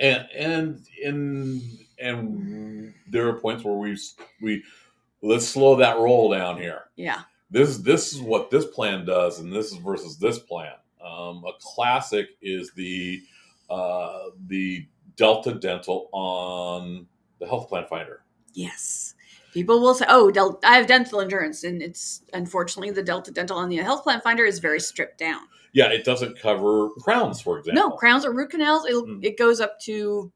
and 0.00 0.26
and 0.34 0.86
and 1.04 1.60
and 2.00 2.92
there 3.10 3.28
are 3.28 3.34
points 3.40 3.64
where 3.64 3.74
we 3.74 3.98
we 4.42 4.62
let's 5.22 5.46
slow 5.48 5.76
that 5.76 5.98
roll 5.98 6.30
down 6.30 6.56
here. 6.60 6.84
yeah 6.96 7.22
this 7.50 7.78
this 7.78 8.12
is 8.12 8.20
what 8.20 8.50
this 8.50 8.66
plan 8.66 9.04
does 9.04 9.40
and 9.40 9.52
this 9.52 9.72
is 9.72 9.78
versus 9.78 10.18
this 10.18 10.38
plan 10.38 10.74
um, 11.04 11.42
a 11.46 11.52
classic 11.60 12.28
is 12.42 12.70
the 12.74 13.20
uh, 13.70 14.24
the 14.46 14.86
delta 15.16 15.54
dental 15.54 16.08
on 16.12 17.06
the 17.40 17.46
health 17.46 17.68
plan 17.68 17.84
finder 17.88 18.22
Yes. 18.54 19.14
People 19.54 19.80
will 19.80 19.94
say, 19.94 20.04
"Oh, 20.08 20.30
del- 20.30 20.58
I 20.64 20.76
have 20.76 20.86
dental 20.86 21.20
insurance," 21.20 21.62
and 21.64 21.80
it's 21.82 22.22
unfortunately 22.32 22.90
the 22.90 23.02
Delta 23.02 23.30
Dental 23.30 23.56
on 23.56 23.68
the 23.68 23.76
health 23.76 24.02
plan 24.02 24.20
finder 24.20 24.44
is 24.44 24.58
very 24.58 24.80
stripped 24.80 25.18
down. 25.18 25.40
yeah 25.74 25.86
it 25.90 26.04
doesn't 26.04 26.38
cover 26.40 26.88
crowns 26.98 27.40
for 27.40 27.58
example 27.58 27.82
No 27.90 27.96
crowns 27.96 28.24
or 28.24 28.32
root 28.32 28.50
canals. 28.50 28.86
Mm. 28.90 29.22
It 29.24 29.38
goes 29.38 29.60
up 29.60 29.78
to 29.80 30.32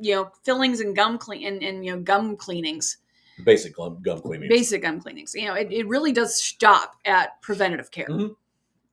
you 0.00 0.14
know 0.14 0.30
fillings 0.42 0.80
and 0.80 0.96
gum 0.96 1.18
clean 1.18 1.46
and, 1.46 1.62
and 1.62 1.84
you 1.84 1.92
know 1.92 2.00
gum 2.00 2.36
cleanings, 2.36 2.98
basic 3.44 3.76
gum, 3.76 3.98
gum 4.02 4.20
cleaning 4.20 4.48
basic 4.48 4.82
gum 4.82 5.00
cleanings. 5.00 5.34
You 5.34 5.46
know, 5.46 5.54
it, 5.54 5.70
it 5.70 5.86
really 5.88 6.12
does 6.12 6.34
stop 6.42 6.96
at 7.04 7.40
preventative 7.42 7.90
care. 7.90 8.08
Mhm. 8.08 8.34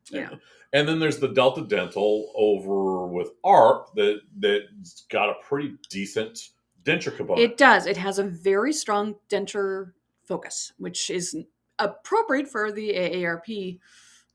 You 0.09 0.21
know, 0.21 0.39
and 0.73 0.87
then 0.87 0.99
there's 0.99 1.19
the 1.19 1.27
delta 1.33 1.61
dental 1.61 2.31
over 2.35 3.07
with 3.07 3.31
AARP 3.43 3.93
that 3.95 4.21
that's 4.39 5.01
got 5.09 5.29
a 5.29 5.35
pretty 5.43 5.75
decent 5.89 6.49
denture 6.83 7.15
component 7.15 7.51
it 7.51 7.57
does. 7.57 7.85
It 7.85 7.97
has 7.97 8.17
a 8.19 8.23
very 8.23 8.71
strong 8.71 9.15
denture 9.29 9.91
focus, 10.23 10.71
which 10.77 11.09
is 11.09 11.35
appropriate 11.79 12.47
for 12.47 12.71
the 12.71 12.89
AARP 12.93 13.79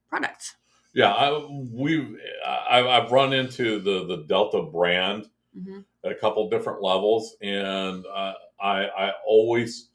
product. 0.08 0.56
yeah 0.94 1.12
I, 1.12 1.46
we 1.48 2.18
I, 2.46 2.86
i've 2.86 3.10
run 3.10 3.32
into 3.32 3.80
the 3.80 4.04
the 4.06 4.24
delta 4.28 4.62
brand 4.62 5.30
hmm 5.54 5.80
at 6.04 6.10
a 6.10 6.16
couple 6.16 6.48
different 6.50 6.82
levels, 6.82 7.36
and 7.42 8.04
uh, 8.06 8.32
I 8.60 8.86
I 8.86 9.12
always 9.26 9.88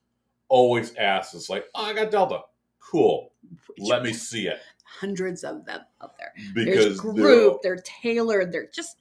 always 0.47 0.95
ask. 0.95 1.33
It's 1.33 1.49
like, 1.49 1.65
oh, 1.75 1.83
I 1.83 1.93
got 1.93 2.11
Delta, 2.11 2.41
cool. 2.79 3.33
Let 3.77 4.03
me 4.03 4.13
see 4.13 4.47
it 4.47 4.59
hundreds 4.99 5.43
of 5.43 5.65
them 5.65 5.81
out 6.01 6.17
there. 6.17 6.33
because 6.53 6.85
There's 6.85 7.01
they're, 7.01 7.13
group, 7.13 7.61
they're 7.61 7.83
tailored, 7.83 8.51
they're 8.51 8.69
just 8.73 8.97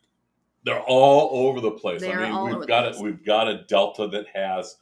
they're 0.65 0.83
all 0.83 1.47
over 1.47 1.61
the 1.61 1.71
place. 1.71 2.03
I 2.03 2.15
mean, 2.17 2.59
we've 2.59 2.67
got 2.67 2.97
a 2.97 3.01
we've 3.01 3.25
got 3.25 3.49
a 3.49 3.65
Delta 3.69 4.09
that 4.09 4.27
has 4.35 4.77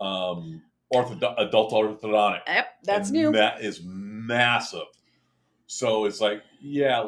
um, 0.00 0.62
ortho, 0.92 1.34
adult 1.38 1.72
orthodontic. 1.72 2.40
Yep, 2.46 2.66
that's 2.84 3.10
new. 3.10 3.32
That 3.32 3.62
is 3.62 3.82
massive. 3.84 4.86
So 5.66 6.06
it's 6.06 6.20
like, 6.20 6.42
yeah, 6.62 7.04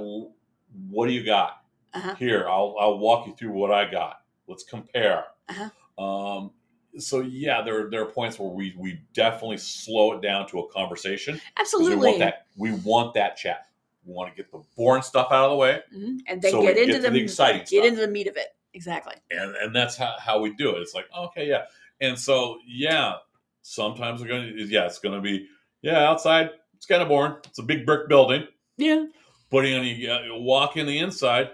what 0.91 1.07
do 1.07 1.13
you 1.13 1.25
got? 1.25 1.60
Uh-huh. 1.93 2.15
Here, 2.17 2.47
I'll 2.49 2.77
I'll 2.79 2.99
walk 2.99 3.27
you 3.27 3.35
through 3.35 3.53
what 3.53 3.73
I 3.73 3.91
got. 3.91 4.23
Let's 4.47 4.63
compare. 4.65 5.25
Uh-huh. 5.49 6.05
Um, 6.05 6.51
so 6.99 7.21
yeah, 7.21 7.63
there 7.63 7.91
there 7.91 8.03
are 8.03 8.07
points 8.11 8.39
where 8.39 8.49
we 8.51 8.75
we 8.79 9.01
definitely 9.13 9.57
slow 9.59 10.13
it 10.13 10.23
down 10.23 10.49
to 10.49 10.61
a 10.61 10.69
conversation. 10.73 11.41
Absolutely. 11.59 11.97
we 11.97 12.05
want 12.07 12.19
that 12.21 12.47
we 12.57 12.73
want 12.73 13.15
that 13.15 13.37
chat. 13.37 13.67
We 14.05 14.13
want 14.15 14.31
to 14.35 14.37
get 14.43 14.51
the 14.51 14.63
boring 14.77 15.03
stuff 15.03 15.29
out 15.31 15.45
of 15.45 15.51
the 15.51 15.57
way, 15.57 15.81
Mhm. 15.95 16.19
And 16.27 16.41
then 16.41 16.51
So 16.53 16.63
get 16.63 16.79
into 16.79 16.95
get 16.95 17.03
the, 17.03 17.11
the 17.11 17.21
exciting 17.21 17.61
get 17.61 17.69
stuff. 17.69 17.85
into 17.85 18.01
the 18.01 18.09
meat 18.09 18.27
of 18.29 18.37
it. 18.37 18.49
Exactly. 18.73 19.15
and 19.31 19.55
and 19.57 19.75
that's 19.75 19.97
how, 19.97 20.15
how 20.19 20.41
we 20.41 20.55
do 20.55 20.75
it. 20.77 20.81
It's 20.81 20.95
like 20.95 21.07
okay, 21.17 21.49
yeah, 21.49 21.65
and 22.01 22.19
so 22.19 22.59
yeah, 22.67 23.15
sometimes 23.63 24.21
we're 24.23 24.29
gonna 24.29 24.53
yeah, 24.55 24.87
it's 24.87 24.99
gonna 25.01 25.21
be 25.21 25.47
yeah 25.83 26.09
outside. 26.09 26.51
It's 26.77 26.87
kind 26.87 27.03
of 27.03 27.09
boring. 27.09 27.35
It's 27.47 27.59
a 27.59 27.63
big 27.63 27.85
brick 27.85 28.09
building. 28.09 28.47
Yeah. 28.79 29.05
Putting 29.51 29.75
on 29.75 29.85
you, 29.85 30.11
uh, 30.11 30.23
you 30.23 30.35
walk 30.37 30.77
in 30.79 30.87
the 30.87 30.99
inside, 30.99 31.51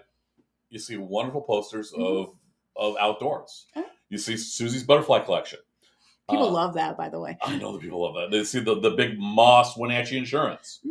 you 0.71 0.79
see 0.79 0.97
wonderful 0.97 1.43
posters 1.43 1.93
Mhm. 1.93 2.05
of 2.29 2.35
of 2.77 2.97
outdoors. 2.99 3.67
Huh? 3.75 3.85
You 4.11 4.19
see 4.19 4.37
Susie's 4.37 4.83
butterfly 4.85 5.21
collection. 5.21 5.61
People 6.29 6.49
Uh, 6.49 6.51
love 6.51 6.75
that, 6.75 6.97
by 6.97 7.09
the 7.09 7.19
way. 7.19 7.39
I 7.43 7.57
know 7.57 7.73
the 7.73 7.79
people 7.79 8.03
love 8.03 8.15
that. 8.17 8.31
They 8.31 8.45
see 8.45 8.61
the, 8.61 8.79
the 8.81 8.91
big 8.91 9.19
Moss 9.19 9.77
Wenatchee 9.79 10.19
insurance. 10.19 10.81
Mhm. 10.85 10.91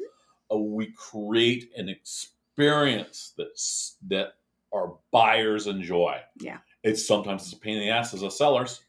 Uh, 0.51 0.57
we 0.57 0.87
create 0.93 1.71
an 1.77 1.89
experience 1.89 3.33
that's 3.37 3.97
that 4.07 4.35
our 4.73 4.97
buyers 5.11 5.67
enjoy. 5.67 6.19
Yeah. 6.37 6.59
It's 6.83 7.05
sometimes 7.05 7.43
it's 7.43 7.53
a 7.53 7.57
pain 7.57 7.75
in 7.77 7.81
the 7.81 7.89
ass 7.91 8.13
as 8.13 8.23
a 8.23 8.31
sellers, 8.31 8.81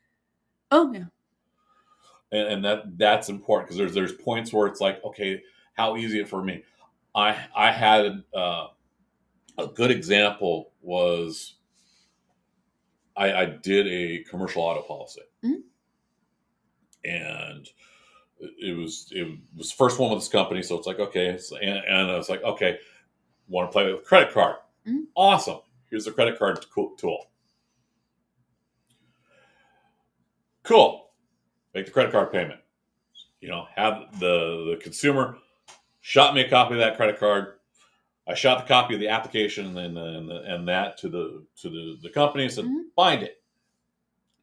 Oh 0.70 0.90
yeah. 0.92 1.04
and, 2.32 2.48
and 2.48 2.64
that 2.64 2.96
that's 2.98 3.28
important 3.28 3.68
because 3.68 3.76
there's 3.78 3.94
there's 3.94 4.12
points 4.22 4.52
where 4.52 4.66
it's 4.66 4.80
like, 4.80 5.02
okay, 5.04 5.42
how 5.74 5.96
easy 5.96 6.20
it 6.20 6.28
for 6.28 6.42
me. 6.42 6.62
I 7.14 7.36
I 7.54 7.70
had 7.70 8.22
uh, 8.34 8.68
a 9.58 9.66
good 9.66 9.90
example 9.90 10.72
was 10.82 11.54
I, 13.16 13.32
I 13.32 13.44
did 13.46 13.86
a 13.88 14.24
commercial 14.28 14.62
auto 14.62 14.82
policy, 14.82 15.22
Mhm. 15.44 15.62
and 17.04 17.68
it 18.58 18.76
was 18.76 19.08
it 19.12 19.26
was 19.56 19.72
first 19.72 19.98
one 19.98 20.10
with 20.10 20.20
this 20.20 20.28
company, 20.28 20.62
so 20.62 20.76
it's 20.76 20.86
like 20.86 20.98
okay, 21.00 21.38
so, 21.38 21.56
and, 21.56 21.78
and 21.86 22.10
I 22.10 22.16
was 22.16 22.28
like 22.28 22.42
okay, 22.42 22.78
want 23.48 23.68
to 23.68 23.72
play 23.72 23.90
with 23.92 24.04
credit 24.04 24.32
card? 24.34 24.56
Mhm. 24.86 25.06
Awesome. 25.14 25.60
Here's 25.90 26.04
the 26.04 26.12
credit 26.12 26.38
card 26.38 26.64
tool. 26.98 27.30
Cool. 30.62 31.10
Make 31.74 31.86
the 31.86 31.92
credit 31.92 32.12
card 32.12 32.32
payment. 32.32 32.60
You 33.40 33.48
know, 33.48 33.66
have 33.74 34.18
the 34.18 34.74
the 34.74 34.80
consumer 34.82 35.38
shot 36.00 36.34
me 36.34 36.40
a 36.42 36.48
copy 36.50 36.74
of 36.74 36.80
that 36.80 36.96
credit 36.96 37.18
card. 37.18 37.55
I 38.28 38.34
shot 38.34 38.58
the 38.58 38.66
copy 38.68 38.94
of 38.94 39.00
the 39.00 39.08
application 39.08 39.76
and 39.78 39.96
and, 39.98 40.30
and 40.30 40.68
that 40.68 40.98
to 40.98 41.08
the 41.08 41.44
to 41.62 41.68
the, 41.70 41.98
the 42.02 42.10
company 42.10 42.44
and 42.44 42.52
said, 42.52 42.64
Mhm. 42.64 42.84
bind 42.96 43.22
it. 43.22 43.40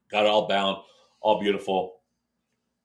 Got 0.10 0.26
it 0.26 0.30
all 0.30 0.48
bound, 0.48 0.78
all 1.22 1.40
beautiful. 1.40 2.02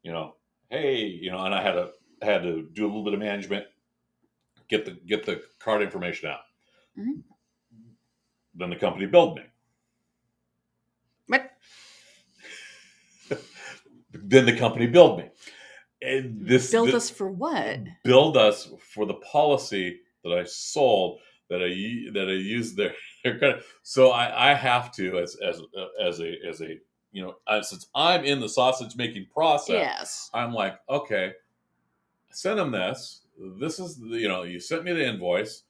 You 0.03 0.13
know, 0.13 0.35
hey, 0.71 1.05
you 1.05 1.31
know, 1.31 1.39
and 1.45 1.55
I 1.55 1.63
had 1.63 1.73
to 1.73 1.93
had 2.23 2.43
to 2.43 2.69
do 2.73 2.85
a 2.85 2.89
little 2.89 3.05
bit 3.05 3.15
of 3.15 3.21
management, 3.21 3.67
get 4.69 4.85
the 4.85 4.93
get 4.93 5.25
the 5.25 5.43
card 5.61 5.83
information 5.83 6.31
out. 6.31 6.41
Mhm. 6.99 7.23
Then 8.55 8.71
the 8.71 8.77
company 8.77 9.07
billed 9.07 9.37
me. 9.37 9.43
What? 11.29 11.53
then 14.13 14.47
the 14.47 14.57
company 14.57 14.87
billed 14.87 15.19
me. 15.19 15.31
And 16.01 16.47
this 16.47 16.71
Build 16.71 16.95
us 16.95 17.11
for 17.11 17.29
what? 17.31 17.81
billed 18.05 18.37
us 18.37 18.71
for 18.81 19.05
the 19.07 19.15
policy 19.15 20.01
that 20.29 20.39
I 20.39 20.45
sold 20.45 21.21
that 21.49 21.63
I 21.63 22.11
that 22.13 22.29
I 22.29 22.33
used 22.33 22.77
their, 22.77 22.95
their 23.25 23.39
credit. 23.39 23.65
So 23.83 24.11
I, 24.11 24.51
I 24.51 24.55
have 24.55 24.93
to 24.97 25.19
as 25.19 25.37
as 25.37 25.61
as 26.01 26.21
a 26.21 26.35
as 26.47 26.61
a 26.61 26.79
you 27.13 27.23
know 27.23 27.63
since 27.63 27.87
I'm 27.95 28.25
in 28.25 28.41
the 28.41 28.49
sausage 28.49 28.97
making 28.97 29.27
process, 29.33 29.77
Yes. 29.77 30.31
I'm 30.35 30.53
like 30.53 30.79
okay, 30.89 31.33
send 32.31 32.59
them 32.59 32.73
this. 32.73 33.23
This 33.61 33.79
is 33.79 33.97
the, 33.97 34.19
you 34.19 34.29
know 34.29 34.43
you 34.43 34.61
sent 34.61 34.85
me 34.85 34.93
the 34.93 35.07
invoice. 35.07 35.65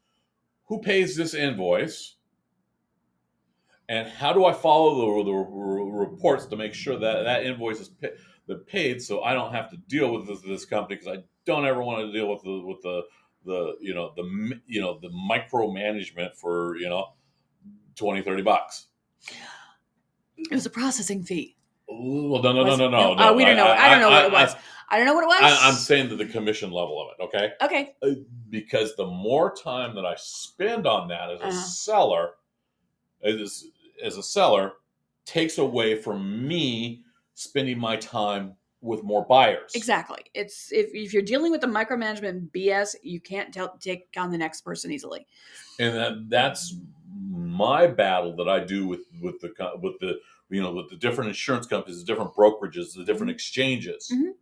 Who 0.67 0.81
pays 0.81 1.17
this 1.17 1.35
invoice? 1.35 2.17
And 3.91 4.07
how 4.07 4.35
do 4.35 4.45
I 4.45 4.53
follow 4.53 5.25
the, 5.25 5.31
the 5.31 5.33
reports 5.33 6.45
to 6.45 6.57
make 6.57 6.75
sure 6.75 6.99
that 6.99 7.23
that 7.23 7.47
invoice 7.47 7.81
is 7.81 7.91
paid, 8.67 9.01
so 9.01 9.23
I 9.23 9.33
don't 9.33 9.55
have 9.55 9.71
to 9.71 9.79
deal 9.89 10.13
with 10.13 10.27
this, 10.27 10.43
this 10.43 10.67
company 10.67 10.97
because 10.97 11.19
I 11.19 11.23
don't 11.47 11.65
ever 11.65 11.83
want 11.83 12.01
to 12.07 12.13
deal 12.13 12.29
with 12.29 12.43
the 12.43 12.63
with 12.67 12.83
the 12.83 13.03
the 13.49 13.77
you 13.81 13.95
know 13.95 14.13
the 14.17 14.61
you 14.67 14.81
know 14.81 14.99
the 15.01 15.09
micromanagement 15.09 16.37
for 16.37 16.77
you 16.77 16.89
know 16.89 17.15
20 17.97 18.23
30 18.23 18.43
bucks 18.43 18.87
It 20.37 20.53
was 20.55 20.67
a 20.67 20.71
processing 20.71 21.23
fee. 21.25 21.57
Well 21.89 22.43
no 22.43 22.53
no 22.53 22.63
no 22.65 22.77
no 22.77 22.87
it? 22.87 22.91
no, 22.91 23.15
Oh, 23.19 23.33
we 23.35 23.45
don't 23.45 23.57
know. 23.57 23.67
I, 23.67 23.89
don't 23.91 24.01
know 24.01 24.11
what 24.11 24.25
it 24.27 24.33
I- 24.35 24.43
was. 24.45 24.55
I, 24.91 24.97
don't 24.99 25.07
know 25.07 25.15
what 25.15 25.25
it 25.25 25.29
was. 25.29 25.41
I, 25.43 25.69
I'm 25.69 25.75
saying 25.75 26.09
to 26.11 26.17
the 26.17 26.27
commission 26.27 26.71
level 26.71 27.01
of 27.03 27.09
it 27.19 27.25
okay 27.25 27.53
okay. 27.63 27.97
Uh, 28.03 28.21
because 28.51 28.95
the 28.97 29.07
more 29.07 29.55
time 29.55 29.95
that 29.97 30.05
I 30.07 30.15
spend 30.17 30.87
on 30.87 31.09
that 31.09 31.31
as 31.31 31.41
a 31.41 31.45
Uh-huh. 31.47 31.53
seller, 31.65 32.31
as 33.25 33.65
as 34.05 34.17
a 34.17 34.23
seller, 34.23 34.75
takes 35.25 35.59
away 35.59 35.97
from 36.01 36.47
me 36.47 37.03
spending 37.35 37.79
my 37.79 37.97
time 37.97 38.55
with 38.81 39.03
more 39.03 39.25
buyers. 39.25 39.73
Exactly. 39.75 40.21
It's 40.35 40.73
if, 40.73 40.95
if 40.95 41.13
you're 41.13 41.23
dealing 41.23 41.51
with 41.51 41.61
the 41.61 41.67
micromanagement 41.67 42.51
BS, 42.53 42.95
you 43.03 43.21
can't 43.21 43.53
tell, 43.53 43.77
take 43.79 44.09
on 44.17 44.31
the 44.31 44.39
next 44.39 44.61
person 44.63 44.93
easily. 44.93 45.27
and 45.81 45.95
that 45.97 46.29
that's 46.29 46.75
my 47.31 47.87
battle 47.87 48.35
that 48.37 48.49
I 48.49 48.61
do 48.65 48.87
with 48.87 49.01
with 49.21 49.41
the 49.41 49.53
with 49.83 49.99
the 50.01 50.19
you 50.51 50.63
know 50.63 50.73
with 50.73 50.91
the 50.91 50.97
different 50.97 51.29
insurance 51.29 51.67
companies, 51.67 51.99
the 51.99 52.07
different 52.07 52.35
brokerages, 52.35 52.95
the 52.95 53.05
different 53.05 53.31
exchanges. 53.31 54.13
Mhm. 54.15 54.33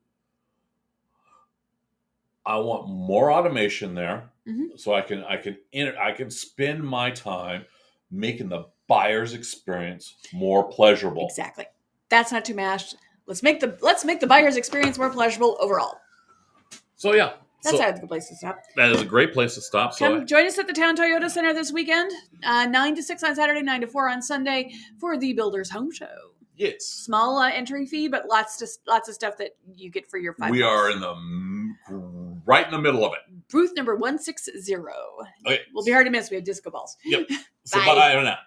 I 2.45 2.59
want 2.59 2.89
more 2.89 3.33
automation 3.33 3.95
there, 3.95 4.31
Mhm. 4.47 4.79
so 4.79 4.95
I 4.95 5.01
can 5.01 5.25
I 5.25 5.37
can 5.37 5.57
I 5.99 6.13
can 6.13 6.31
spend 6.31 6.83
my 6.85 7.11
time 7.11 7.65
making 8.11 8.49
the 8.51 8.67
buyer's 8.87 9.35
experience 9.35 10.15
more 10.33 10.69
pleasurable. 10.71 11.27
Exactly. 11.29 11.67
That's 12.09 12.31
not 12.31 12.45
too 12.45 12.55
mashed. 12.55 12.95
Let's 13.27 13.43
make 13.43 13.61
the 13.61 13.77
let's 13.81 14.05
make 14.05 14.21
the 14.21 14.27
buyer's 14.27 14.57
experience 14.57 14.99
more 14.99 15.11
pleasurable 15.11 15.57
overall. 15.61 15.99
So 16.97 17.13
yeah, 17.15 17.33
That's 17.63 17.77
so 17.77 17.89
a 17.89 17.93
good 17.93 18.09
place 18.09 18.29
to 18.29 18.37
stop. 18.37 18.59
that 18.77 18.91
is 18.93 19.01
a 19.03 19.05
great 19.05 19.33
place 19.33 19.55
to 19.57 19.61
stop. 19.61 19.93
So 19.95 20.07
Come 20.19 20.27
join 20.27 20.47
us 20.47 20.59
at 20.59 20.67
the 20.67 20.73
Town 20.73 20.97
Toyota 20.97 21.29
Center 21.31 21.53
this 21.53 21.73
weekend, 21.73 22.11
uh, 22.45 22.67
nine 22.67 22.95
to 22.97 23.03
six 23.03 23.23
on 23.23 23.35
Saturday, 23.35 23.63
nine 23.63 23.81
to 23.83 23.87
four 23.87 24.09
on 24.09 24.23
Sunday 24.23 24.73
for 24.99 25.19
the 25.19 25.33
Builders 25.35 25.71
Home 25.71 25.91
Show. 25.93 26.07
yes, 26.57 26.85
Small 26.87 27.39
uh, 27.39 27.51
entry 27.51 27.85
fee, 27.85 28.09
but 28.09 28.29
lots 28.29 28.57
to, 28.59 28.67
lots 28.87 29.09
of 29.09 29.15
stuff 29.15 29.37
that 29.39 29.51
you 29.75 29.91
get 29.91 30.09
for 30.09 30.19
your 30.19 30.33
five. 30.35 30.51
we 30.51 30.61
bucks. 30.63 30.71
are 30.71 30.91
in 30.93 31.01
the 31.01 32.37
right 32.47 32.65
in 32.65 32.71
the 32.73 32.81
middle 32.81 33.05
of 33.05 33.13
it. 33.13 33.19
booth 33.51 33.73
number 33.77 33.95
one 33.97 34.19
six 34.19 34.49
zero. 34.61 34.93
Okay, 35.47 35.61
Will 35.75 35.85
be 35.85 35.93
hard 35.93 36.07
to 36.07 36.11
miss. 36.13 36.31
We 36.31 36.37
have 36.37 36.45
disco 36.45 36.71
balls. 36.71 36.97
Yep. 37.05 37.29
So 37.69 37.81
Bye. 37.81 38.15
bye 38.15 38.23
now. 38.23 38.39